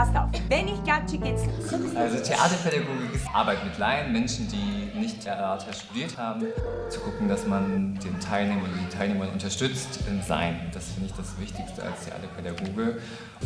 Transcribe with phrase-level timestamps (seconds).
[0.00, 1.94] Passt auf, wenn ich klatsche, geht's los.
[1.94, 6.46] Also Theaterpädagogik ist Arbeit mit Laien, Menschen, die nicht Theater studiert haben,
[6.88, 10.70] zu gucken, dass man den Teilnehmern und die Teilnehmer unterstützt im Sein.
[10.72, 12.96] Das finde ich das Wichtigste als Theaterpädagoge.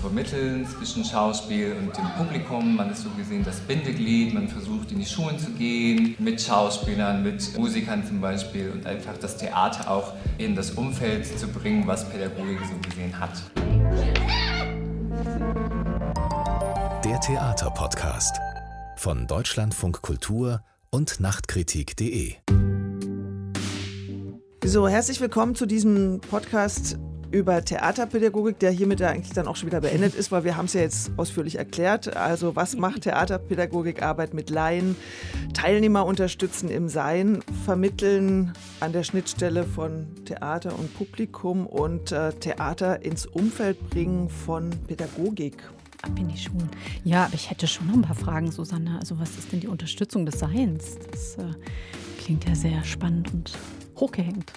[0.00, 2.76] Vermitteln zwischen Schauspiel und dem Publikum.
[2.76, 4.32] Man ist so gesehen das Bindeglied.
[4.32, 9.18] Man versucht in die Schulen zu gehen, mit Schauspielern, mit Musikern zum Beispiel und einfach
[9.20, 13.32] das Theater auch in das Umfeld zu bringen, was Pädagogik so gesehen hat.
[17.24, 18.38] Theaterpodcast
[18.96, 22.34] von Deutschlandfunk Kultur und Nachtkritik.de.
[24.62, 26.98] So, herzlich willkommen zu diesem Podcast
[27.30, 30.74] über Theaterpädagogik, der hiermit eigentlich dann auch schon wieder beendet ist, weil wir haben es
[30.74, 32.14] ja jetzt ausführlich erklärt.
[32.14, 34.02] Also was macht Theaterpädagogik?
[34.02, 34.94] Arbeit mit Laien,
[35.54, 43.02] Teilnehmer unterstützen im Sein, vermitteln an der Schnittstelle von Theater und Publikum und äh, Theater
[43.02, 45.56] ins Umfeld bringen von Pädagogik
[46.04, 46.68] ab in die Schulen.
[47.04, 48.98] Ja, aber ich hätte schon noch ein paar Fragen, Susanne.
[49.00, 50.98] Also was ist denn die Unterstützung des Seins?
[51.10, 51.52] Das äh,
[52.22, 53.52] klingt ja sehr spannend und
[53.96, 54.52] hochgehängt.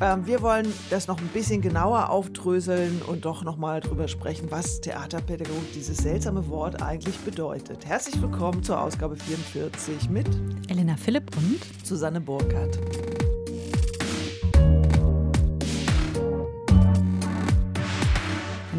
[0.00, 4.50] Ähm, wir wollen das noch ein bisschen genauer aufdröseln und doch noch mal drüber sprechen,
[4.50, 7.86] was Theaterpädagogik, dieses seltsame Wort, eigentlich bedeutet.
[7.86, 10.26] Herzlich willkommen zur Ausgabe 44 mit
[10.68, 12.78] Elena Philipp und Susanne Burkhardt.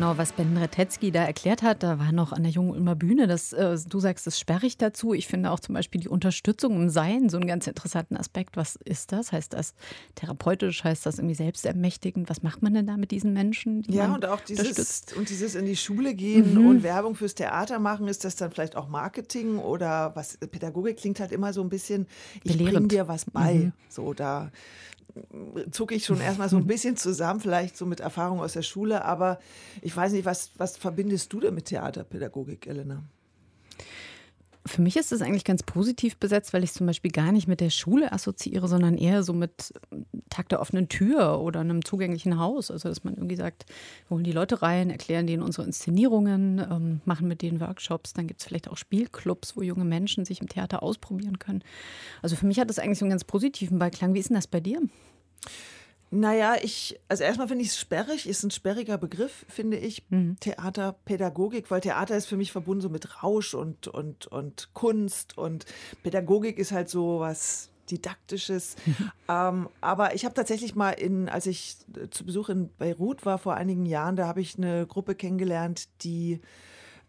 [0.02, 3.28] Genau, was Ben Retetzky da erklärt hat, da war noch an der Jungen Ulmer Bühne,
[3.28, 5.14] das, äh, du sagst, das sperrig dazu.
[5.14, 8.58] Ich finde auch zum Beispiel die Unterstützung im Sein so einen ganz interessanten Aspekt.
[8.58, 9.32] Was ist das?
[9.32, 9.76] Heißt das
[10.16, 10.84] therapeutisch?
[10.84, 12.32] Heißt das irgendwie selbstermächtigend?
[12.32, 13.84] Was macht man denn da mit diesen Menschen?
[13.84, 16.66] Die ja, und auch dieses, und dieses in die Schule gehen mhm.
[16.66, 20.36] und Werbung fürs Theater machen, ist das dann vielleicht auch Marketing oder was?
[20.38, 22.08] Pädagogik klingt halt immer so ein bisschen,
[22.44, 23.54] ich bringe dir was bei.
[23.54, 23.74] Mhm.
[23.88, 24.52] So, da
[25.72, 29.06] zucke ich schon erstmal so ein bisschen zusammen, vielleicht so mit Erfahrung aus der Schule,
[29.06, 29.40] aber
[29.82, 33.04] ich weiß nicht, was, was verbindest du denn mit Theaterpädagogik, Elena?
[34.66, 37.48] Für mich ist es eigentlich ganz positiv besetzt, weil ich es zum Beispiel gar nicht
[37.48, 39.74] mit der Schule assoziiere, sondern eher so mit
[40.30, 42.70] Tag der offenen Tür oder einem zugänglichen Haus.
[42.70, 43.66] Also, dass man irgendwie sagt,
[44.08, 48.14] wir holen die Leute rein, erklären denen unsere Inszenierungen, ähm, machen mit denen Workshops.
[48.14, 51.64] Dann gibt es vielleicht auch Spielclubs, wo junge Menschen sich im Theater ausprobieren können.
[52.22, 54.14] Also, für mich hat das eigentlich so einen ganz positiven Beiklang.
[54.14, 54.80] Wie ist denn das bei dir?
[56.14, 60.36] Naja, ich, also erstmal finde ich es sperrig, ist ein sperriger Begriff, finde ich, mhm.
[60.42, 65.66] Theaterpädagogik, weil Theater ist für mich verbunden so mit Rausch und, und, und Kunst und
[66.04, 68.76] Pädagogik ist halt so was Didaktisches.
[69.30, 71.78] Ähm, aber ich habe tatsächlich mal in, als ich
[72.10, 76.42] zu Besuch in Beirut war vor einigen Jahren, da habe ich eine Gruppe kennengelernt, die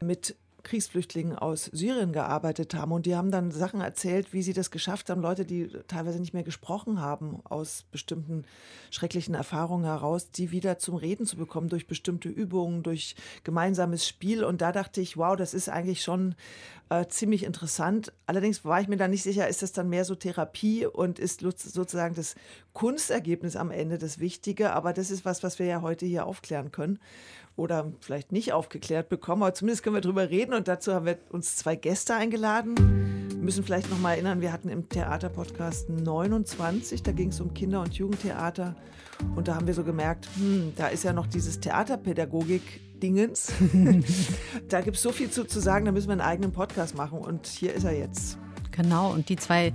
[0.00, 2.92] mit Kriegsflüchtlingen aus Syrien gearbeitet haben.
[2.92, 6.34] Und die haben dann Sachen erzählt, wie sie das geschafft haben, Leute, die teilweise nicht
[6.34, 8.44] mehr gesprochen haben, aus bestimmten
[8.90, 14.44] schrecklichen Erfahrungen heraus, die wieder zum Reden zu bekommen durch bestimmte Übungen, durch gemeinsames Spiel.
[14.44, 16.34] Und da dachte ich, wow, das ist eigentlich schon
[16.90, 18.12] äh, ziemlich interessant.
[18.26, 21.40] Allerdings war ich mir da nicht sicher, ist das dann mehr so Therapie und ist
[21.40, 22.34] sozusagen das
[22.72, 24.72] Kunstergebnis am Ende das Wichtige.
[24.72, 26.98] Aber das ist was, was wir ja heute hier aufklären können
[27.56, 31.18] oder vielleicht nicht aufgeklärt bekommen, aber zumindest können wir darüber reden und dazu haben wir
[31.30, 32.74] uns zwei Gäste eingeladen.
[33.28, 37.52] Wir müssen vielleicht noch mal erinnern, wir hatten im Theaterpodcast 29, da ging es um
[37.54, 38.76] Kinder- und Jugendtheater
[39.36, 43.52] und da haben wir so gemerkt, hm, da ist ja noch dieses Theaterpädagogik-Dingens.
[44.68, 47.18] da gibt es so viel zu, zu sagen, da müssen wir einen eigenen Podcast machen
[47.18, 48.38] und hier ist er jetzt.
[48.72, 49.72] Genau, und die zwei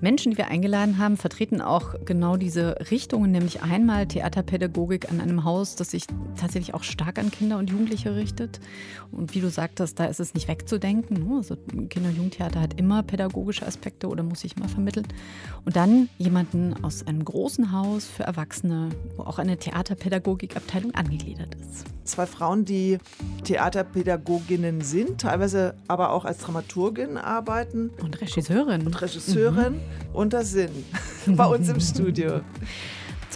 [0.00, 5.44] Menschen, die wir eingeladen haben, vertreten auch genau diese Richtungen, nämlich einmal Theaterpädagogik an einem
[5.44, 6.06] Haus, das sich
[6.38, 8.60] tatsächlich auch stark an Kinder und Jugendliche richtet.
[9.10, 11.28] Und wie du sagtest, da ist es nicht wegzudenken.
[11.28, 11.36] Ne?
[11.36, 11.56] Also
[11.88, 15.06] Kinder- und Jugendtheater hat immer pädagogische Aspekte oder muss sich immer vermitteln.
[15.64, 21.84] Und dann jemanden aus einem großen Haus für Erwachsene, wo auch eine Theaterpädagogikabteilung angegliedert ist.
[22.04, 22.98] Zwei Frauen, die
[23.44, 27.90] Theaterpädagoginnen sind, teilweise aber auch als Dramaturgin arbeiten.
[28.00, 28.86] Und Regisseurin.
[28.86, 29.72] Und Regisseurin.
[29.74, 29.80] Mhm.
[30.12, 30.70] Und das sind
[31.26, 32.40] bei uns im Studio.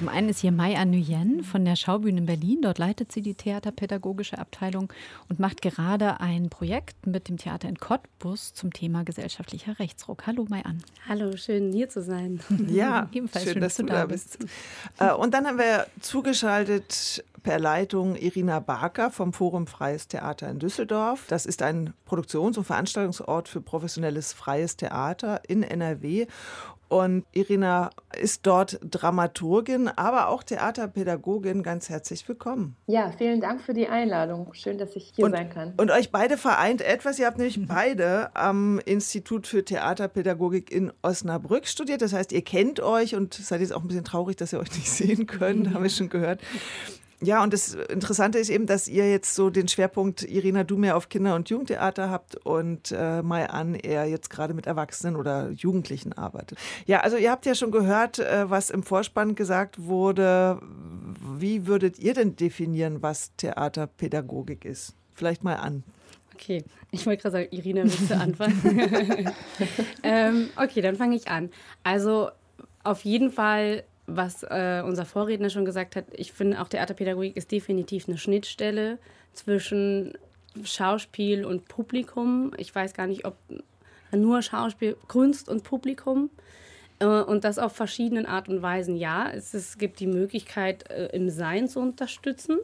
[0.00, 2.62] Zum einen ist hier Maya Nguyen von der Schaubühne in Berlin.
[2.62, 4.91] Dort leitet sie die theaterpädagogische Abteilung
[5.28, 10.26] und macht gerade ein Projekt mit dem Theater in Cottbus zum Thema gesellschaftlicher Rechtsruck.
[10.26, 10.82] Hallo Mayan.
[11.06, 12.41] Hallo, schön hier zu sein.
[12.69, 14.38] Ja, ebenfalls schön, schön dass, dass, du da bist.
[14.38, 14.50] bist.
[15.00, 20.61] Äh, und dann haben wir zugeschaltet per Leitung Irina Barker vom Forum Freies Theater in
[20.61, 21.26] Düsseldorf.
[21.29, 26.26] Das ist ein Produktions- und Veranstaltungsort für professionelles freies Theater in NRW.
[26.90, 27.90] Und Irina
[28.20, 31.62] ist dort Dramaturgin, aber auch Theaterpädagogin.
[31.62, 32.75] Ganz herzlich willkommen.
[32.88, 34.52] Ja, vielen Dank für die Einladung.
[34.54, 35.72] Schön, dass ich hier und, sein kann.
[35.76, 37.20] Und euch beide vereint etwas.
[37.20, 42.02] Ihr habt nämlich beide am Institut für Theaterpädagogik in Osnabrück studiert.
[42.02, 44.72] Das heißt, ihr kennt euch und seid jetzt auch ein bisschen traurig, dass ihr euch
[44.72, 46.40] nicht sehen könnt, haben wir schon gehört.
[47.22, 50.96] Ja, und das Interessante ist eben, dass ihr jetzt so den Schwerpunkt, Irina, du mehr
[50.96, 55.50] auf Kinder- und Jugendtheater habt und äh, Mai an, er jetzt gerade mit Erwachsenen oder
[55.50, 56.58] Jugendlichen arbeitet.
[56.87, 60.61] Ja, also ihr habt ja schon gehört, äh, was im Vorspann gesagt wurde.
[61.37, 64.94] Wie würdet ihr denn definieren, was Theaterpädagogik ist?
[65.12, 65.84] Vielleicht mal an.
[66.34, 68.61] Okay, ich wollte gerade sagen, Irina, willst du anfangen?
[70.02, 71.50] ähm, okay, dann fange ich an.
[71.84, 72.31] Also
[72.82, 73.84] auf jeden Fall
[74.17, 78.99] was äh, unser Vorredner schon gesagt hat, ich finde auch Theaterpädagogik ist definitiv eine Schnittstelle
[79.33, 80.15] zwischen
[80.65, 82.53] Schauspiel und Publikum.
[82.57, 83.37] Ich weiß gar nicht, ob
[84.12, 86.31] nur Schauspiel, Kunst und Publikum.
[86.99, 88.97] Äh, und das auf verschiedenen Art und Weisen.
[88.97, 92.59] Ja, es, es gibt die Möglichkeit, äh, im Sein zu unterstützen.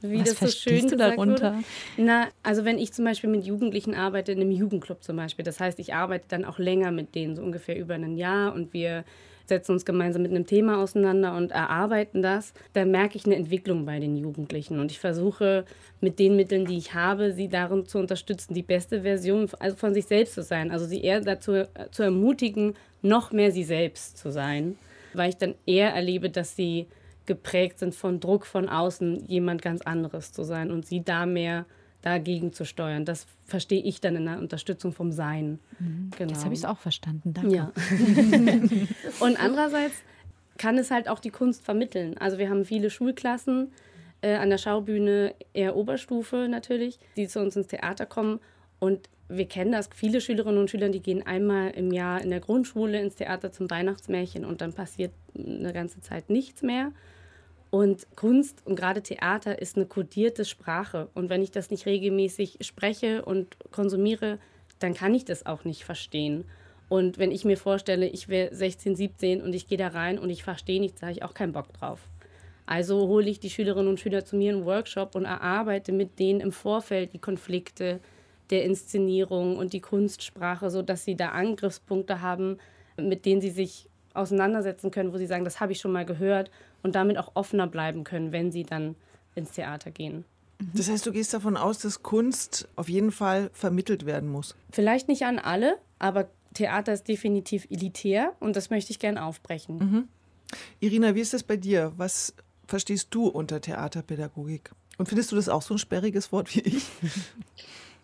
[0.00, 1.54] Wie Was das so schön du darunter?
[1.54, 1.64] Wurde.
[1.96, 5.60] Na, also wenn ich zum Beispiel mit Jugendlichen arbeite, in einem Jugendclub zum Beispiel, das
[5.60, 9.04] heißt, ich arbeite dann auch länger mit denen, so ungefähr über ein Jahr und wir
[9.46, 13.84] setzen uns gemeinsam mit einem Thema auseinander und erarbeiten das, dann merke ich eine Entwicklung
[13.84, 14.78] bei den Jugendlichen.
[14.78, 15.64] Und ich versuche
[16.00, 19.94] mit den Mitteln, die ich habe, sie darin zu unterstützen, die beste Version also von
[19.94, 20.70] sich selbst zu sein.
[20.70, 24.76] Also sie eher dazu äh, zu ermutigen, noch mehr sie selbst zu sein.
[25.14, 26.86] Weil ich dann eher erlebe, dass sie
[27.26, 31.66] geprägt sind von Druck von außen, jemand ganz anderes zu sein und sie da mehr
[32.02, 33.04] dagegen zu steuern.
[33.04, 35.60] Das verstehe ich dann in der Unterstützung vom Sein.
[35.78, 36.10] Mhm.
[36.18, 36.32] Genau.
[36.32, 37.32] Jetzt habe ich es auch verstanden.
[37.32, 37.54] Danke.
[37.54, 37.72] Ja.
[39.20, 39.94] und andererseits
[40.58, 42.18] kann es halt auch die Kunst vermitteln.
[42.18, 43.72] Also wir haben viele Schulklassen
[44.20, 48.40] äh, an der Schaubühne, eher Oberstufe natürlich, die zu uns ins Theater kommen.
[48.78, 52.40] Und wir kennen das, viele Schülerinnen und Schüler, die gehen einmal im Jahr in der
[52.40, 56.92] Grundschule ins Theater zum Weihnachtsmärchen und dann passiert eine ganze Zeit nichts mehr.
[57.74, 61.08] Und Kunst und gerade Theater ist eine kodierte Sprache.
[61.14, 64.38] Und wenn ich das nicht regelmäßig spreche und konsumiere,
[64.78, 66.44] dann kann ich das auch nicht verstehen.
[66.90, 70.28] Und wenn ich mir vorstelle, ich wäre 16, 17 und ich gehe da rein und
[70.28, 72.10] ich verstehe nichts, habe ich auch keinen Bock drauf.
[72.66, 76.18] Also hole ich die Schülerinnen und Schüler zu mir in einen Workshop und erarbeite mit
[76.18, 78.00] denen im Vorfeld die Konflikte
[78.50, 82.58] der Inszenierung und die Kunstsprache, sodass sie da Angriffspunkte haben,
[82.98, 86.50] mit denen sie sich auseinandersetzen können, wo sie sagen, das habe ich schon mal gehört
[86.82, 88.96] und damit auch offener bleiben können, wenn sie dann
[89.34, 90.24] ins Theater gehen.
[90.74, 94.54] Das heißt, du gehst davon aus, dass Kunst auf jeden Fall vermittelt werden muss.
[94.70, 99.78] Vielleicht nicht an alle, aber Theater ist definitiv elitär und das möchte ich gerne aufbrechen.
[99.78, 100.08] Mhm.
[100.80, 101.92] Irina, wie ist das bei dir?
[101.96, 102.34] Was
[102.66, 104.70] verstehst du unter Theaterpädagogik?
[104.98, 106.84] Und findest du das auch so ein sperriges Wort wie ich?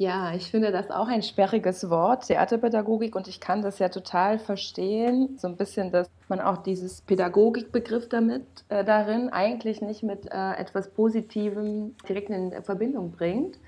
[0.01, 4.39] Ja, ich finde das auch ein sperriges Wort, Theaterpädagogik, und ich kann das ja total
[4.39, 5.37] verstehen.
[5.39, 10.53] So ein bisschen, dass man auch dieses Pädagogikbegriff damit äh, darin eigentlich nicht mit äh,
[10.53, 13.59] etwas Positivem direkt in Verbindung bringt.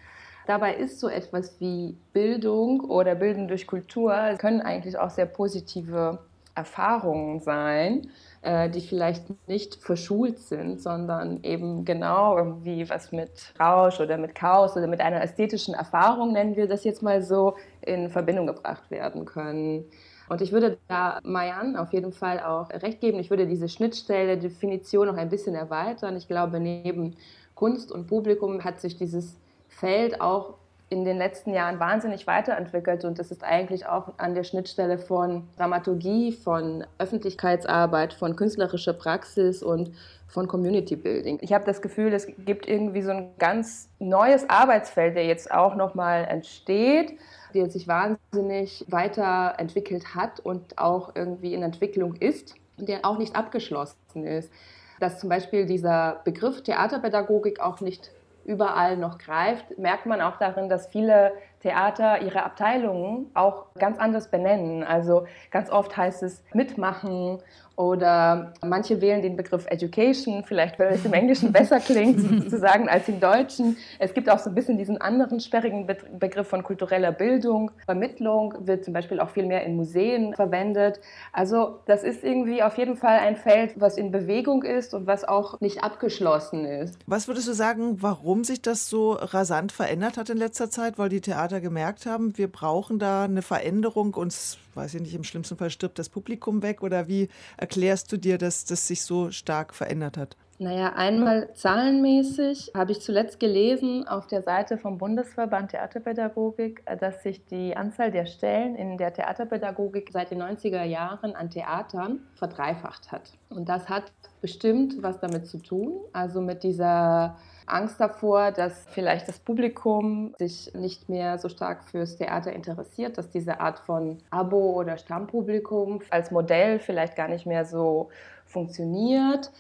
[0.46, 6.20] Dabei ist so etwas wie Bildung oder Bildung durch Kultur, können eigentlich auch sehr positive
[6.54, 8.08] Erfahrungen sein.
[8.42, 14.34] Äh, die vielleicht nicht verschult sind, sondern eben genau irgendwie was mit Rausch oder mit
[14.34, 18.90] Chaos oder mit einer ästhetischen Erfahrung, nennen wir das jetzt mal so, in Verbindung gebracht
[18.90, 19.84] werden können.
[20.30, 23.18] Und ich würde da Mayan auf jeden Fall auch recht geben.
[23.18, 26.16] Ich würde diese Schnittstelle, Definition noch ein bisschen erweitern.
[26.16, 27.16] Ich glaube, neben
[27.54, 29.36] Kunst und Publikum hat sich dieses
[29.68, 30.54] Feld auch
[30.90, 35.48] in den letzten Jahren wahnsinnig weiterentwickelt und das ist eigentlich auch an der Schnittstelle von
[35.56, 39.92] Dramaturgie, von Öffentlichkeitsarbeit, von künstlerischer Praxis und
[40.26, 41.38] von Community Building.
[41.42, 45.76] Ich habe das Gefühl, es gibt irgendwie so ein ganz neues Arbeitsfeld, der jetzt auch
[45.76, 47.16] nochmal entsteht,
[47.54, 53.36] der sich wahnsinnig weiterentwickelt hat und auch irgendwie in Entwicklung ist und der auch nicht
[53.36, 54.52] abgeschlossen ist.
[54.98, 58.10] Dass zum Beispiel dieser Begriff Theaterpädagogik auch nicht
[58.50, 64.28] überall noch greift, merkt man auch darin, dass viele Theater ihre Abteilungen auch ganz anders
[64.28, 64.82] benennen.
[64.82, 67.38] Also ganz oft heißt es mitmachen
[67.80, 73.08] oder manche wählen den Begriff Education, vielleicht weil es im Englischen besser klingt sozusagen als
[73.08, 73.78] im Deutschen.
[73.98, 77.70] Es gibt auch so ein bisschen diesen anderen sperrigen Begriff von kultureller Bildung.
[77.86, 81.00] Vermittlung wird zum Beispiel auch viel mehr in Museen verwendet.
[81.32, 85.24] Also das ist irgendwie auf jeden Fall ein Feld, was in Bewegung ist und was
[85.24, 86.98] auch nicht abgeschlossen ist.
[87.06, 90.98] Was würdest du sagen, warum sich das so rasant verändert hat in letzter Zeit?
[90.98, 94.12] Weil die Theater gemerkt haben, wir brauchen da eine Veränderung.
[94.12, 97.30] Uns, weiß ich nicht, im schlimmsten Fall stirbt das Publikum weg oder wie
[97.70, 100.36] erklärst du dir, dass das sich so stark verändert hat?
[100.62, 107.46] Naja, einmal zahlenmäßig habe ich zuletzt gelesen auf der Seite vom Bundesverband Theaterpädagogik, dass sich
[107.46, 113.30] die Anzahl der Stellen in der Theaterpädagogik seit den 90er Jahren an Theatern verdreifacht hat.
[113.48, 114.12] Und das hat
[114.42, 120.74] bestimmt was damit zu tun, also mit dieser Angst davor, dass vielleicht das Publikum sich
[120.74, 126.30] nicht mehr so stark fürs Theater interessiert, dass diese Art von Abo- oder Stammpublikum als
[126.30, 128.10] Modell vielleicht gar nicht mehr so
[128.44, 129.50] funktioniert.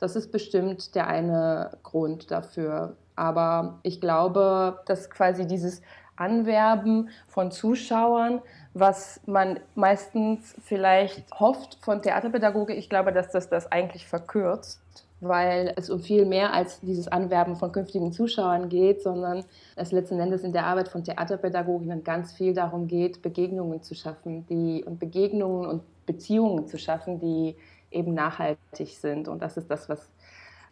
[0.00, 2.96] Das ist bestimmt der eine Grund dafür.
[3.16, 5.82] Aber ich glaube, dass quasi dieses
[6.16, 8.42] Anwerben von Zuschauern,
[8.74, 14.80] was man meistens vielleicht hofft von Theaterpädagogik, ich glaube, dass das das eigentlich verkürzt
[15.20, 19.44] weil es um viel mehr als dieses Anwerben von künftigen Zuschauern geht, sondern
[19.76, 24.46] es letzten Endes in der Arbeit von Theaterpädagoginnen ganz viel darum geht, Begegnungen zu schaffen,
[24.46, 27.54] die und Begegnungen und Beziehungen zu schaffen, die
[27.90, 29.28] eben nachhaltig sind.
[29.28, 30.08] Und das ist das, was,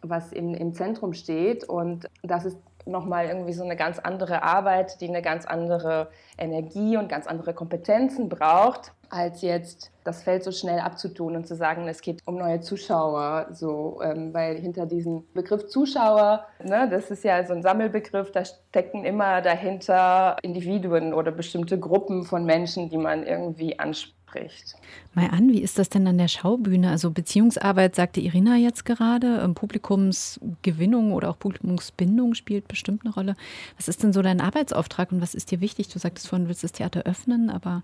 [0.01, 1.63] was im, im Zentrum steht.
[1.63, 6.97] Und das ist nochmal irgendwie so eine ganz andere Arbeit, die eine ganz andere Energie
[6.97, 11.87] und ganz andere Kompetenzen braucht, als jetzt das Feld so schnell abzutun und zu sagen,
[11.87, 17.23] es geht um neue Zuschauer, so, ähm, weil hinter diesem Begriff Zuschauer, ne, das ist
[17.23, 22.97] ja so ein Sammelbegriff, da stecken immer dahinter Individuen oder bestimmte Gruppen von Menschen, die
[22.97, 24.75] man irgendwie anspricht spricht.
[25.13, 26.89] Mal an, wie ist das denn an der Schaubühne?
[26.89, 33.35] Also Beziehungsarbeit sagte Irina jetzt gerade, ähm, Publikumsgewinnung oder auch Publikumsbindung spielt bestimmt eine Rolle.
[33.77, 35.89] Was ist denn so dein Arbeitsauftrag und was ist dir wichtig?
[35.89, 37.83] Du sagtest vorhin, du willst das Theater öffnen, aber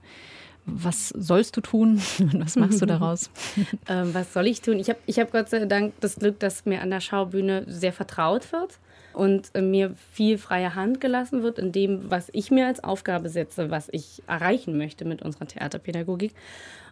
[0.65, 3.29] was sollst du tun und was machst du daraus?
[3.87, 4.79] ähm, was soll ich tun?
[4.79, 7.93] Ich habe ich hab Gott sei Dank das Glück, dass mir an der Schaubühne sehr
[7.93, 8.79] vertraut wird
[9.15, 13.29] und äh, mir viel freie Hand gelassen wird in dem, was ich mir als Aufgabe
[13.29, 16.33] setze, was ich erreichen möchte mit unserer Theaterpädagogik.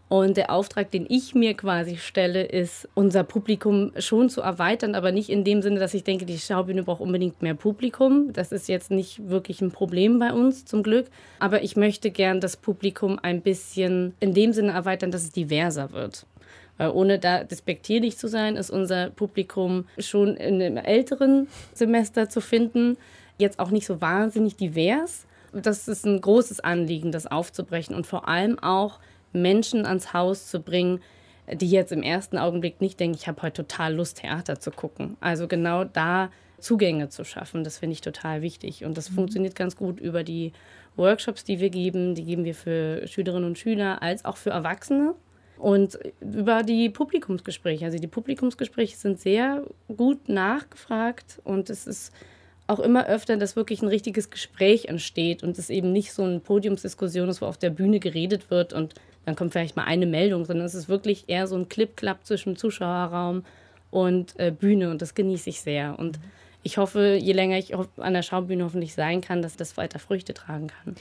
[0.10, 5.12] Und der Auftrag, den ich mir quasi stelle, ist, unser Publikum schon zu erweitern, aber
[5.12, 8.32] nicht in dem Sinne, dass ich denke, die Schaubühne braucht unbedingt mehr Publikum.
[8.32, 11.08] Das ist jetzt nicht wirklich ein Problem bei uns, zum Glück.
[11.40, 15.94] Aber ich möchte gern das Publikum ein bisschen in dem Sinne erweitern, dass es diverser
[15.94, 16.28] wird.
[16.78, 22.42] Weil ohne da despektierlich zu sein, ist unser Publikum schon in einem älteren Semester zu
[22.42, 22.98] finden.
[23.38, 25.26] Jetzt auch nicht so wahnsinnig divers.
[25.54, 29.00] Das ist ein großes Anliegen, das aufzubrechen und vor allem auch
[29.34, 31.02] Menschen ans Haus zu bringen,
[31.52, 35.18] die jetzt im ersten Augenblick nicht denken, ich habe heute total Lust, Theater zu gucken.
[35.20, 38.86] Also genau da Zugänge zu schaffen, das finde ich total wichtig.
[38.86, 39.16] Und das mhm.
[39.16, 40.54] funktioniert ganz gut über die
[40.96, 42.16] Workshops, die wir geben.
[42.16, 45.16] Die geben wir für Schülerinnen und Schüler als auch für Erwachsene.
[45.58, 47.86] Und über die Publikumsgespräche.
[47.86, 49.64] Also die Publikumsgespräche sind sehr
[49.96, 52.12] gut nachgefragt und es ist
[52.68, 56.40] auch immer öfter, dass wirklich ein richtiges Gespräch entsteht und es eben nicht so eine
[56.40, 58.96] Podiumsdiskussion ist, wo auf der Bühne geredet wird und
[59.26, 62.56] dann kommt vielleicht mal eine Meldung, sondern es ist wirklich eher so ein Clip-Klapp zwischen
[62.56, 63.46] Zuschauerraum
[63.92, 65.98] und äh, Bühne und das genieße ich sehr.
[66.00, 66.20] Und
[66.64, 70.34] ich hoffe, je länger ich an der Schaubühne hoffentlich sein kann, dass das weiter Früchte
[70.34, 70.96] tragen kann.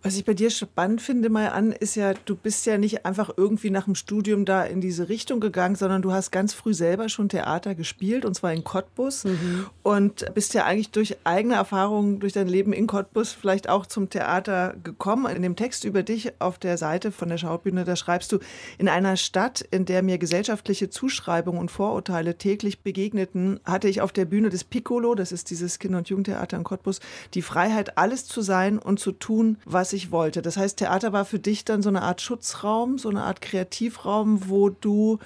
[0.00, 3.30] Was ich bei dir spannend finde, mal an, ist ja, du bist ja nicht einfach
[3.36, 7.08] irgendwie nach dem Studium da in diese Richtung gegangen, sondern du hast ganz früh selber
[7.08, 9.66] schon Theater gespielt und zwar in Cottbus mhm.
[9.82, 14.08] und bist ja eigentlich durch eigene Erfahrungen, durch dein Leben in Cottbus vielleicht auch zum
[14.08, 15.34] Theater gekommen.
[15.34, 18.38] In dem Text über dich auf der Seite von der Schaubühne, da schreibst du,
[18.78, 24.12] in einer Stadt, in der mir gesellschaftliche Zuschreibungen und Vorurteile täglich begegneten, hatte ich auf
[24.12, 27.00] der Bühne des Piccolo, das ist dieses Kinder- und Jugendtheater in Cottbus,
[27.34, 30.42] die Freiheit, alles zu sein und zu tun, was was ich wollte.
[30.42, 34.50] Das heißt, Theater war für dich dann so eine Art Schutzraum, so eine Art Kreativraum,
[34.50, 35.18] wo du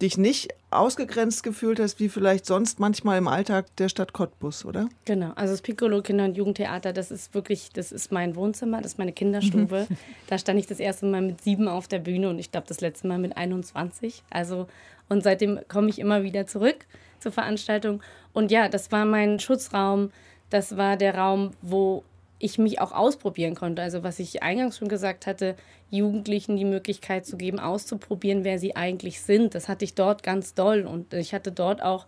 [0.00, 4.88] dich nicht ausgegrenzt gefühlt hast, wie vielleicht sonst manchmal im Alltag der Stadt Cottbus, oder?
[5.04, 8.92] Genau, also das Piccolo Kinder- und Jugendtheater, das ist wirklich, das ist mein Wohnzimmer, das
[8.92, 9.86] ist meine Kinderstube.
[9.86, 9.96] Mhm.
[10.28, 12.80] Da stand ich das erste Mal mit sieben auf der Bühne und ich glaube das
[12.80, 14.22] letzte Mal mit 21.
[14.30, 14.66] Also
[15.10, 16.86] und seitdem komme ich immer wieder zurück
[17.18, 18.02] zur Veranstaltung.
[18.32, 20.10] Und ja, das war mein Schutzraum.
[20.48, 22.04] Das war der Raum, wo
[22.40, 23.82] ich mich auch ausprobieren konnte.
[23.82, 25.54] Also was ich eingangs schon gesagt hatte,
[25.90, 29.54] Jugendlichen die Möglichkeit zu geben, auszuprobieren, wer sie eigentlich sind.
[29.54, 32.06] Das hatte ich dort ganz doll und ich hatte dort auch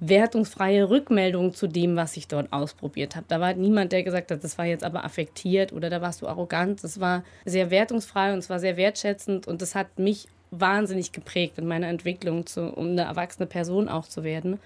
[0.00, 3.26] wertungsfreie Rückmeldungen zu dem, was ich dort ausprobiert habe.
[3.28, 6.28] Da war niemand, der gesagt hat, das war jetzt aber affektiert oder da warst du
[6.28, 6.82] arrogant.
[6.84, 11.58] Das war sehr wertungsfrei und es war sehr wertschätzend und das hat mich wahnsinnig geprägt
[11.58, 14.60] in meiner Entwicklung, zu, um eine erwachsene Person auch zu werden.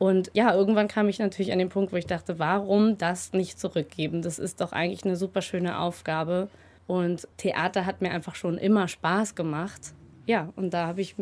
[0.00, 3.60] Und ja, irgendwann kam ich natürlich an den Punkt, wo ich dachte, warum das nicht
[3.60, 4.22] zurückgeben?
[4.22, 6.48] Das ist doch eigentlich eine super schöne Aufgabe.
[6.86, 9.92] Und Theater hat mir einfach schon immer Spaß gemacht.
[10.24, 11.16] Ja, und da habe ich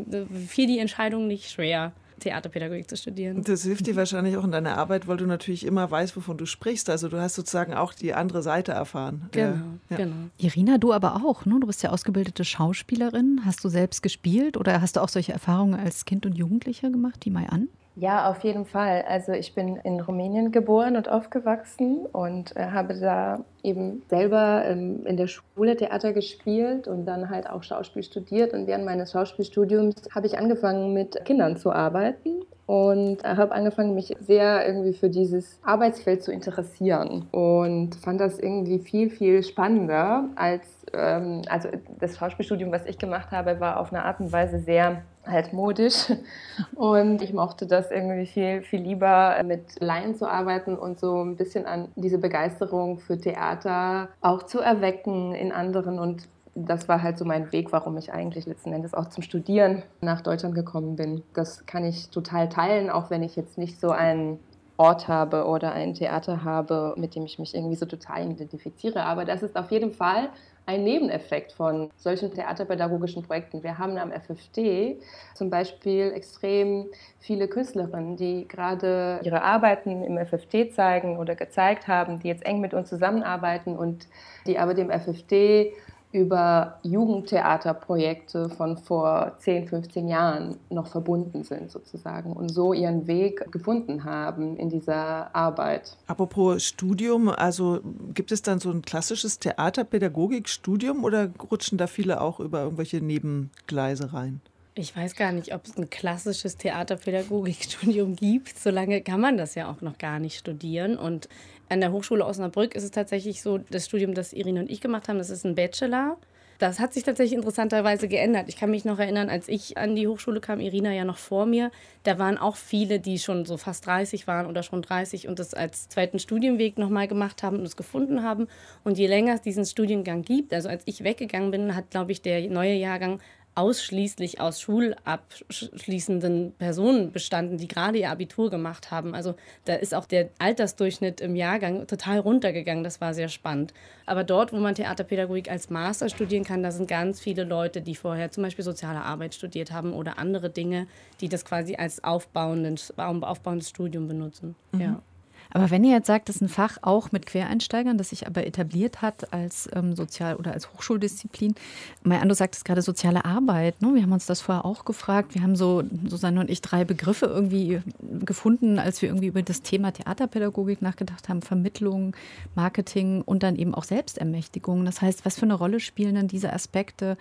[0.47, 1.93] fiel die Entscheidung nicht schwer.
[2.21, 3.43] Theaterpädagogik zu studieren.
[3.43, 6.47] Das hilft dir wahrscheinlich auch in deiner Arbeit, weil du natürlich immer weißt, wovon du
[6.47, 6.89] sprichst.
[6.89, 9.29] Also du hast sozusagen auch die andere Seite erfahren.
[9.33, 9.57] Genau,
[9.91, 9.97] ja.
[9.97, 10.17] genau.
[10.37, 11.59] Irina, du aber auch, ne?
[11.61, 13.41] Du bist ja ausgebildete Schauspielerin.
[13.45, 17.25] Hast du selbst gespielt oder hast du auch solche Erfahrungen als Kind und Jugendlicher gemacht?
[17.25, 17.69] Die mal an?
[18.01, 19.03] Ja, auf jeden Fall.
[19.09, 25.05] Also ich bin in Rumänien geboren und aufgewachsen und äh, habe da eben selber ähm,
[25.07, 28.53] in der Schule Theater gespielt und dann halt auch Schauspiel studiert.
[28.53, 34.15] Und während meines Schauspielstudiums habe ich angefangen, mit Kindern zu arbeiten und habe angefangen, mich
[34.21, 40.67] sehr irgendwie für dieses Arbeitsfeld zu interessieren und fand das irgendwie viel, viel spannender als,
[40.93, 45.01] ähm, also das Schauspielstudium, was ich gemacht habe, war auf eine Art und Weise sehr
[45.25, 46.13] altmodisch
[46.75, 51.37] und ich mochte das irgendwie viel, viel lieber mit Laien zu arbeiten und so ein
[51.37, 57.19] bisschen an diese Begeisterung für Theater auch zu erwecken in anderen und das war halt
[57.19, 61.23] so mein Weg, warum ich eigentlich letzten Endes auch zum Studieren nach Deutschland gekommen bin.
[61.35, 64.41] Das kann ich total teilen, auch wenn ich jetzt nicht so einen
[64.77, 69.05] Ort habe oder ein Theater habe, mit dem ich mich irgendwie so total identifiziere.
[69.05, 70.31] Aber das ist auf jeden Fall
[70.69, 73.63] ein Nebeneffekt von solchen theaterpädagogischen Projekten.
[73.63, 74.99] Wir haben am FFD
[75.35, 76.89] zum Beispiel extrem
[77.21, 82.61] viele Künstlerinnen, die gerade ihre Arbeiten im FFD zeigen oder gezeigt haben, die jetzt eng
[82.61, 84.09] mit uns zusammenarbeiten und
[84.47, 85.73] die aber dem FFD
[86.13, 93.51] über Jugendtheaterprojekte von vor 10, 15 Jahren noch verbunden sind sozusagen und so ihren Weg
[93.53, 95.97] gefunden haben in dieser Arbeit.
[96.07, 97.81] Apropos Studium, also
[98.15, 104.13] gibt es dann so ein klassisches Theaterpädagogikstudium oder rutschen da viele auch über irgendwelche Nebengleise
[104.13, 104.41] rein?
[104.79, 108.57] Ich weiß gar nicht, ob es ein klassisches Theaterpädagogikstudium gibt.
[108.57, 110.97] So lange kann man das ja auch noch gar nicht studieren.
[110.97, 111.29] Und
[111.69, 115.09] an der Hochschule Osnabrück ist es tatsächlich so, das Studium, das Irine und ich gemacht
[115.09, 116.17] haben, das ist ein Bachelor.
[116.59, 118.49] Das hat sich tatsächlich interessanterweise geändert.
[118.49, 121.47] Ich kann mich noch erinnern, als ich an die Hochschule kam, Irina ja noch vor
[121.47, 121.71] mir,
[122.03, 125.55] da waren auch viele, die schon so fast 30 waren oder schon 30 und das
[125.55, 128.49] als zweiten Studienweg nochmal gemacht haben und es gefunden haben.
[128.83, 132.23] Und je länger es diesen Studiengang gibt, also als ich weggegangen bin, hat, glaube ich,
[132.23, 133.21] der neue Jahrgang
[133.59, 139.17] ausschließlich aus schulabschließenden Personen bestanden, die gerade ihr Abitur gemacht haben.
[139.17, 139.35] Also
[139.65, 142.85] da ist auch der Altersdurchschnitt im Jahrgang total runtergegangen.
[142.85, 143.75] Das war sehr spannend.
[144.07, 147.97] Aber dort, wo man Theaterpädagogik als Master studieren kann, da sind ganz viele Leute, die
[147.97, 150.87] vorher zum Beispiel soziale Arbeit studiert haben oder andere Dinge,
[151.21, 154.55] die das quasi als aufbauendes, aufbauendes Studium benutzen.
[154.71, 154.81] Mhm.
[154.81, 155.03] Ja.
[155.53, 158.47] Aber wenn ihr jetzt sagt, das ist ein Fach auch mit Quereinsteigern, das sich aber
[158.47, 161.55] etabliert hat als ähm, Sozial- oder als Hochschuldisziplin,
[162.03, 163.81] Mayando sagt es gerade soziale Arbeit.
[163.81, 163.95] Ne?
[163.95, 165.35] Wir haben uns das vorher auch gefragt.
[165.35, 167.81] Wir haben so, Susanne und ich, drei Begriffe irgendwie
[168.25, 171.43] gefunden, als wir irgendwie über das Thema Theaterpädagogik nachgedacht haben.
[171.43, 172.15] Vermittlung,
[172.55, 174.85] Marketing und dann eben auch Selbstermächtigung.
[174.85, 177.17] Das heißt, was für eine Rolle spielen dann diese Aspekte?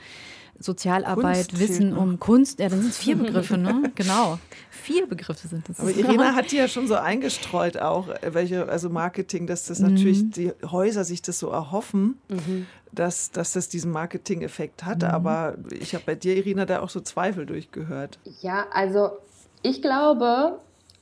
[0.59, 2.59] Sozialarbeit, Kunst Wissen um Kunst.
[2.59, 3.91] Ja, dann sind es vier Begriffe, ne?
[3.95, 4.39] genau.
[4.69, 5.79] Vier Begriffe sind das.
[5.79, 9.79] Aber Irina hat die ja schon so eingestreut auch, äh, welche, also Marketing, dass das
[9.79, 9.93] mhm.
[9.93, 12.67] natürlich die Häuser sich das so erhoffen, mhm.
[12.91, 15.01] dass, dass das diesen Marketing-Effekt hat.
[15.01, 15.09] Mhm.
[15.09, 18.19] Aber ich habe bei dir, Irina, da auch so Zweifel durchgehört.
[18.41, 19.11] Ja, also
[19.61, 20.59] ich glaube,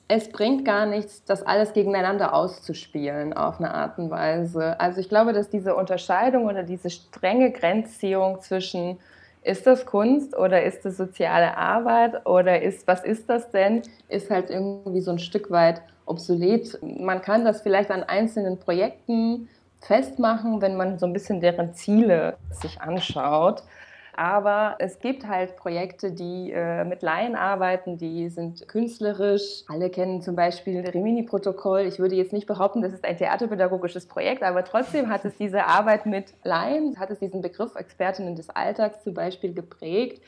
[0.08, 4.80] es bringt gar nichts, das alles gegeneinander auszuspielen auf eine Art und Weise.
[4.80, 8.99] Also ich glaube, dass diese Unterscheidung oder diese strenge Grenzziehung zwischen
[9.45, 14.29] ist das Kunst oder ist das soziale Arbeit oder ist, was ist das denn, ist
[14.31, 16.79] halt irgendwie so ein Stück weit obsolet.
[16.81, 19.47] Man kann das vielleicht an einzelnen Projekten
[19.81, 23.63] festmachen, wenn man so ein bisschen deren Ziele sich anschaut.
[24.17, 29.63] Aber es gibt halt Projekte, die äh, mit Laien arbeiten, die sind künstlerisch.
[29.67, 31.82] Alle kennen zum Beispiel Rimini-Protokoll.
[31.82, 35.65] Ich würde jetzt nicht behaupten, das ist ein theaterpädagogisches Projekt, aber trotzdem hat es diese
[35.65, 40.21] Arbeit mit Laien, hat es diesen Begriff Expertinnen des Alltags zum Beispiel geprägt.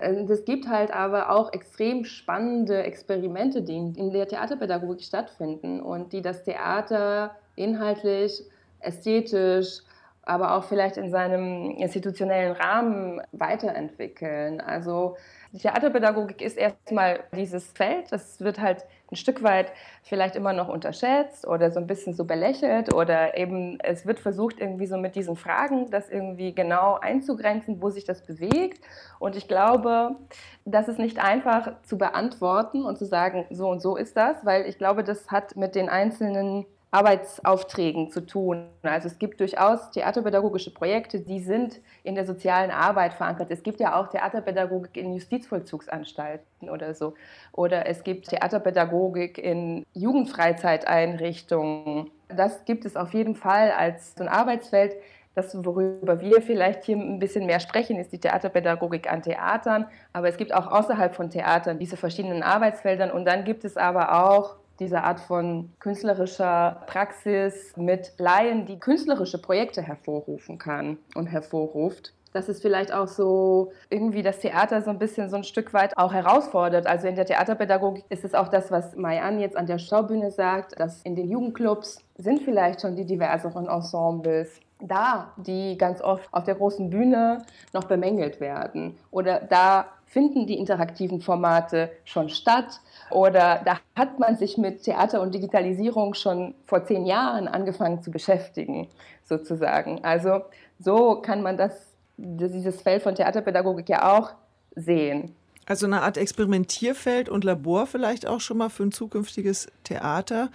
[0.00, 6.22] Es gibt halt aber auch extrem spannende Experimente, die in der Theaterpädagogik stattfinden und die
[6.22, 8.42] das Theater inhaltlich,
[8.80, 9.82] ästhetisch,
[10.24, 14.60] aber auch vielleicht in seinem institutionellen Rahmen weiterentwickeln.
[14.60, 15.16] Also
[15.52, 20.68] die Theaterpädagogik ist erstmal dieses Feld, das wird halt ein Stück weit vielleicht immer noch
[20.68, 25.16] unterschätzt oder so ein bisschen so belächelt oder eben es wird versucht irgendwie so mit
[25.16, 28.82] diesen Fragen das irgendwie genau einzugrenzen, wo sich das bewegt.
[29.18, 30.16] Und ich glaube,
[30.64, 34.66] das ist nicht einfach zu beantworten und zu sagen, so und so ist das, weil
[34.66, 38.68] ich glaube, das hat mit den einzelnen Arbeitsaufträgen zu tun.
[38.82, 43.50] Also es gibt durchaus theaterpädagogische Projekte, die sind in der sozialen Arbeit verankert.
[43.50, 47.14] Es gibt ja auch Theaterpädagogik in Justizvollzugsanstalten oder so.
[47.52, 52.10] Oder es gibt Theaterpädagogik in Jugendfreizeiteinrichtungen.
[52.28, 54.94] Das gibt es auf jeden Fall als so ein Arbeitsfeld.
[55.34, 59.86] Das, worüber wir vielleicht hier ein bisschen mehr sprechen, ist die Theaterpädagogik an Theatern.
[60.12, 63.10] Aber es gibt auch außerhalb von Theatern diese verschiedenen Arbeitsfeldern.
[63.10, 69.40] Und dann gibt es aber auch diese Art von künstlerischer Praxis mit Laien, die künstlerische
[69.40, 72.12] Projekte hervorrufen kann und hervorruft.
[72.32, 75.96] dass es vielleicht auch so irgendwie das Theater so ein bisschen so ein Stück weit
[75.98, 76.86] auch herausfordert.
[76.86, 80.80] Also in der Theaterpädagogik ist es auch das, was Mayan jetzt an der Schaubühne sagt,
[80.80, 86.44] dass in den Jugendclubs sind vielleicht schon die diverseren Ensembles da, die ganz oft auf
[86.44, 88.98] der großen Bühne noch bemängelt werden.
[89.10, 92.80] Oder da finden die interaktiven Formate schon statt.
[93.12, 98.10] Oder da hat man sich mit Theater und Digitalisierung schon vor zehn Jahren angefangen zu
[98.10, 98.88] beschäftigen,
[99.24, 100.02] sozusagen.
[100.04, 100.42] Also
[100.78, 101.72] so kann man das,
[102.16, 104.32] dieses Feld von Theaterpädagogik ja auch
[104.74, 105.34] sehen.
[105.66, 110.50] Also eine Art Experimentierfeld und Labor vielleicht auch schon mal für ein zukünftiges Theater.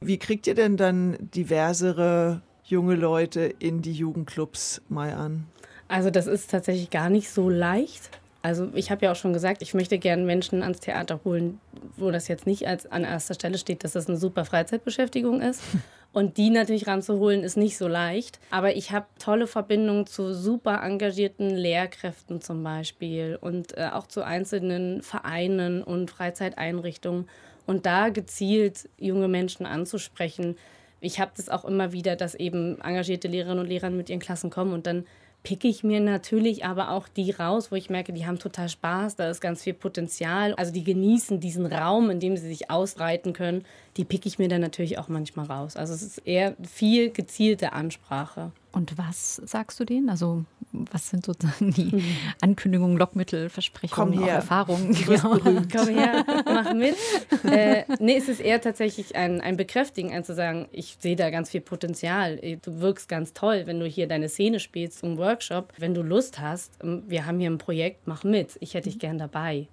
[0.00, 5.46] Wie kriegt ihr denn dann diversere junge Leute in die Jugendclubs mal an?
[5.86, 8.10] Also das ist tatsächlich gar nicht so leicht.
[8.42, 11.60] Also ich habe ja auch schon gesagt, ich möchte gerne Menschen ans Theater holen,
[11.96, 15.62] wo das jetzt nicht als an erster Stelle steht, dass das eine super Freizeitbeschäftigung ist.
[16.12, 18.38] Und die natürlich ranzuholen, ist nicht so leicht.
[18.50, 24.22] Aber ich habe tolle Verbindungen zu super engagierten Lehrkräften zum Beispiel und äh, auch zu
[24.22, 27.30] einzelnen Vereinen und Freizeiteinrichtungen.
[27.64, 30.58] Und da gezielt junge Menschen anzusprechen.
[31.00, 34.50] Ich habe das auch immer wieder, dass eben engagierte Lehrerinnen und Lehrer mit ihren Klassen
[34.50, 35.06] kommen und dann
[35.42, 39.16] picke ich mir natürlich aber auch die raus, wo ich merke, die haben total Spaß,
[39.16, 40.54] da ist ganz viel Potenzial.
[40.54, 43.64] Also die genießen diesen Raum, in dem sie sich ausbreiten können.
[43.96, 45.76] Die picke ich mir dann natürlich auch manchmal raus.
[45.76, 48.52] Also es ist eher viel gezielte Ansprache.
[48.72, 50.08] Und was sagst du denen?
[50.08, 52.16] Also was sind sozusagen die mhm.
[52.40, 54.36] Ankündigungen, Lockmittel, Versprechungen, Komm her.
[54.36, 54.96] Erfahrungen?
[55.06, 55.38] Genau.
[55.38, 56.96] Komm her, mach mit.
[57.44, 61.28] Äh, nee, es ist eher tatsächlich ein, ein Bekräftigen, ein zu sagen, ich sehe da
[61.30, 62.38] ganz viel Potenzial.
[62.62, 65.72] Du wirkst ganz toll, wenn du hier deine Szene spielst zum Workshop.
[65.76, 68.56] Wenn du Lust hast, ähm, wir haben hier ein Projekt, mach mit.
[68.60, 69.66] Ich hätte dich gern dabei.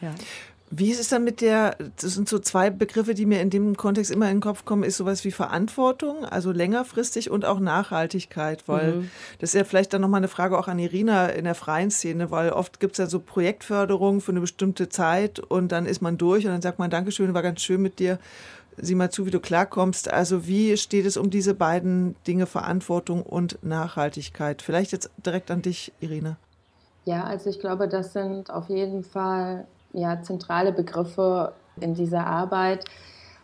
[0.00, 0.14] Ja.
[0.76, 3.76] Wie ist es dann mit der, das sind so zwei Begriffe, die mir in dem
[3.76, 8.66] Kontext immer in den Kopf kommen, ist sowas wie Verantwortung, also längerfristig und auch Nachhaltigkeit,
[8.66, 9.10] weil mhm.
[9.38, 12.32] das ist ja vielleicht dann nochmal eine Frage auch an Irina in der freien Szene,
[12.32, 16.18] weil oft gibt es ja so Projektförderung für eine bestimmte Zeit und dann ist man
[16.18, 18.18] durch und dann sagt man, Dankeschön, war ganz schön mit dir,
[18.76, 20.10] sieh mal zu, wie du klarkommst.
[20.10, 24.60] Also wie steht es um diese beiden Dinge, Verantwortung und Nachhaltigkeit?
[24.60, 26.36] Vielleicht jetzt direkt an dich, Irina.
[27.04, 32.84] Ja, also ich glaube, das sind auf jeden Fall ja, zentrale Begriffe in dieser Arbeit.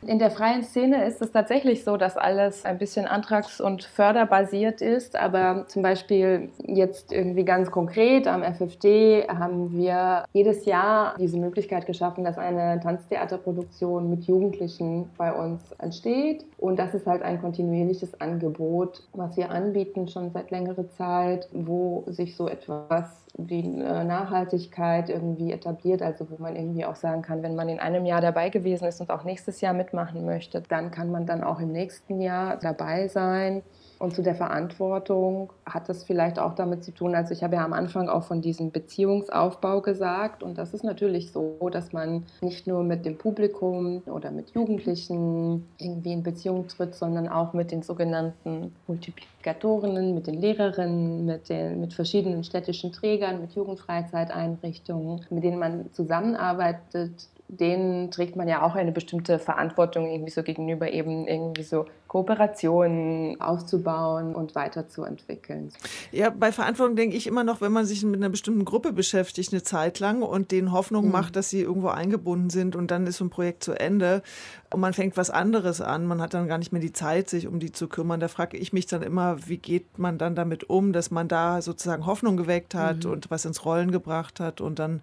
[0.06, 4.80] In der freien Szene ist es tatsächlich so, dass alles ein bisschen antrags- und förderbasiert
[4.80, 5.14] ist.
[5.14, 11.84] Aber zum Beispiel jetzt irgendwie ganz konkret am FFD haben wir jedes Jahr diese Möglichkeit
[11.84, 16.46] geschaffen, dass eine Tanztheaterproduktion mit Jugendlichen bei uns entsteht.
[16.56, 22.04] Und das ist halt ein kontinuierliches Angebot, was wir anbieten schon seit längerer Zeit, wo
[22.06, 23.04] sich so etwas
[23.36, 27.78] die äh, Nachhaltigkeit irgendwie etabliert, also wo man irgendwie auch sagen kann, wenn man in
[27.78, 31.42] einem Jahr dabei gewesen ist und auch nächstes Jahr mitmachen möchte, dann kann man dann
[31.44, 33.62] auch im nächsten Jahr dabei sein.
[34.00, 37.64] Und zu der Verantwortung hat das vielleicht auch damit zu tun, also ich habe ja
[37.66, 40.42] am Anfang auch von diesem Beziehungsaufbau gesagt.
[40.42, 45.68] Und das ist natürlich so, dass man nicht nur mit dem Publikum oder mit Jugendlichen
[45.78, 51.82] irgendwie in Beziehung tritt, sondern auch mit den sogenannten Multiplikatorinnen, mit den Lehrerinnen, mit, den,
[51.82, 57.28] mit verschiedenen städtischen Trägern, mit Jugendfreizeiteinrichtungen, mit denen man zusammenarbeitet.
[57.48, 63.40] Denen trägt man ja auch eine bestimmte Verantwortung irgendwie so gegenüber eben irgendwie so Kooperationen
[63.40, 65.70] aufzubauen und weiterzuentwickeln.
[66.10, 69.52] Ja, bei Verantwortung denke ich immer noch, wenn man sich mit einer bestimmten Gruppe beschäftigt,
[69.52, 71.12] eine Zeit lang und denen Hoffnung mhm.
[71.12, 74.24] macht, dass sie irgendwo eingebunden sind und dann ist so ein Projekt zu Ende
[74.70, 77.46] und man fängt was anderes an, man hat dann gar nicht mehr die Zeit, sich
[77.46, 78.18] um die zu kümmern.
[78.18, 81.62] Da frage ich mich dann immer, wie geht man dann damit um, dass man da
[81.62, 83.12] sozusagen Hoffnung geweckt hat mhm.
[83.12, 85.00] und was ins Rollen gebracht hat und dann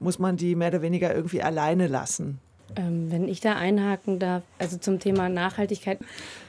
[0.00, 2.40] muss man die mehr oder weniger irgendwie alleine lassen.
[2.76, 5.98] Ähm, wenn ich da einhaken darf, also zum Thema Nachhaltigkeit.